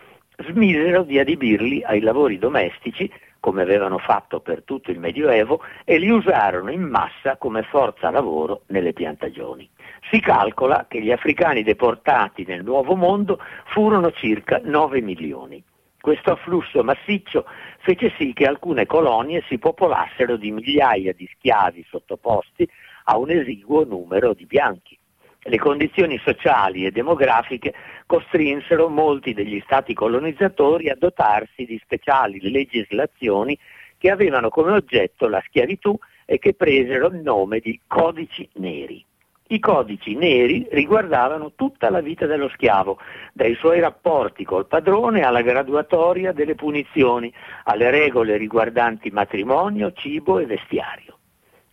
smisero 0.49 1.01
di 1.01 1.17
adibirli 1.17 1.81
ai 1.83 1.99
lavori 1.99 2.37
domestici, 2.37 3.11
come 3.39 3.63
avevano 3.63 3.97
fatto 3.97 4.39
per 4.39 4.61
tutto 4.61 4.91
il 4.91 4.99
Medioevo, 4.99 5.63
e 5.83 5.97
li 5.97 6.11
usarono 6.11 6.69
in 6.69 6.83
massa 6.83 7.37
come 7.37 7.63
forza 7.63 8.11
lavoro 8.11 8.61
nelle 8.67 8.93
piantagioni. 8.93 9.67
Si 10.11 10.19
calcola 10.19 10.85
che 10.87 11.01
gli 11.01 11.11
africani 11.11 11.63
deportati 11.63 12.45
nel 12.45 12.63
Nuovo 12.63 12.95
Mondo 12.95 13.39
furono 13.73 14.11
circa 14.11 14.61
9 14.63 15.01
milioni. 15.01 15.63
Questo 16.07 16.31
afflusso 16.31 16.85
massiccio 16.85 17.43
fece 17.79 18.13
sì 18.17 18.31
che 18.31 18.45
alcune 18.45 18.85
colonie 18.85 19.43
si 19.49 19.57
popolassero 19.57 20.37
di 20.37 20.51
migliaia 20.51 21.11
di 21.11 21.29
schiavi 21.33 21.85
sottoposti 21.89 22.65
a 23.03 23.17
un 23.17 23.29
esiguo 23.29 23.83
numero 23.83 24.33
di 24.33 24.45
bianchi. 24.45 24.97
Le 25.41 25.57
condizioni 25.57 26.17
sociali 26.23 26.85
e 26.85 26.91
demografiche 26.91 27.73
costrinsero 28.05 28.87
molti 28.87 29.33
degli 29.33 29.61
stati 29.65 29.93
colonizzatori 29.93 30.87
a 30.87 30.95
dotarsi 30.97 31.65
di 31.65 31.77
speciali 31.83 32.39
legislazioni 32.39 33.59
che 33.97 34.09
avevano 34.09 34.47
come 34.47 34.71
oggetto 34.71 35.27
la 35.27 35.43
schiavitù 35.45 35.93
e 36.23 36.39
che 36.39 36.53
presero 36.53 37.07
il 37.07 37.17
nome 37.17 37.59
di 37.59 37.77
codici 37.85 38.47
neri. 38.53 39.03
I 39.49 39.59
codici 39.59 40.13
neri 40.15 40.67
riguardavano 40.71 41.53
tutta 41.55 41.89
la 41.89 42.01
vita 42.01 42.25
dello 42.25 42.49
schiavo, 42.49 42.97
dai 43.31 43.55
suoi 43.55 43.79
rapporti 43.79 44.43
col 44.43 44.67
padrone 44.67 45.21
alla 45.21 45.41
graduatoria 45.41 46.33
delle 46.33 46.55
punizioni, 46.55 47.33
alle 47.63 47.89
regole 47.89 48.35
riguardanti 48.35 49.09
matrimonio, 49.09 49.93
cibo 49.93 50.39
e 50.39 50.45
vestiario. 50.45 51.17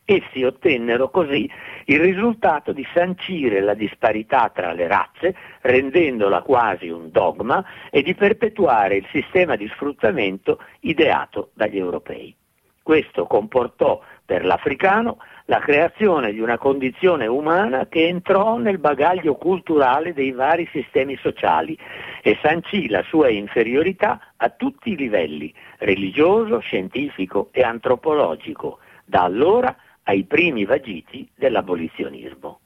Essi 0.04 0.44
ottennero 0.44 1.10
così 1.10 1.50
il 1.87 1.98
risultato 1.98 2.72
di 2.72 2.87
sancire 2.94 3.60
la 3.60 3.74
disparità 3.74 4.52
tra 4.54 4.72
le 4.72 4.87
razze, 4.87 5.34
rendendola 5.62 6.42
quasi 6.42 6.90
un 6.90 7.10
dogma, 7.10 7.64
e 7.90 8.02
di 8.02 8.14
perpetuare 8.14 8.96
il 8.96 9.06
sistema 9.10 9.56
di 9.56 9.66
sfruttamento 9.68 10.60
ideato 10.80 11.50
dagli 11.54 11.78
europei. 11.78 12.37
Questo 12.84 13.26
comportò 13.26 13.98
per 14.24 14.44
l'africano 14.44 15.18
la 15.46 15.58
creazione 15.58 16.32
di 16.32 16.40
una 16.40 16.56
condizione 16.56 17.26
umana 17.26 17.87
che 17.87 18.06
entrò 18.06 18.56
nel 18.56 18.78
bagaglio 18.78 19.34
culturale 19.34 20.14
dei 20.14 20.32
vari 20.32 20.66
sistemi 20.72 21.16
sociali 21.20 21.78
e 22.22 22.38
sancì 22.42 22.88
la 22.88 23.02
sua 23.02 23.28
inferiorità 23.28 24.32
a 24.37 24.48
tutti 24.48 24.92
i 24.92 24.96
livelli, 24.96 25.52
religioso, 25.78 26.60
scientifico 26.60 27.48
e 27.52 27.62
antropologico, 27.62 28.78
da 29.04 29.22
allora 29.22 29.76
ai 30.04 30.24
primi 30.24 30.64
vagiti 30.64 31.28
dell'abolizionismo. 31.34 32.60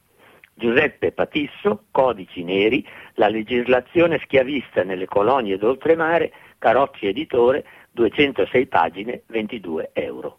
Giuseppe 0.54 1.12
Patisso, 1.12 1.84
Codici 1.90 2.42
Neri, 2.42 2.86
la 3.14 3.28
legislazione 3.28 4.20
schiavista 4.24 4.82
nelle 4.82 5.06
colonie 5.06 5.56
d'oltremare, 5.56 6.32
Carocci 6.58 7.06
Editore, 7.06 7.64
206 7.92 8.66
pagine, 8.66 9.22
22 9.26 9.90
euro. 9.92 10.38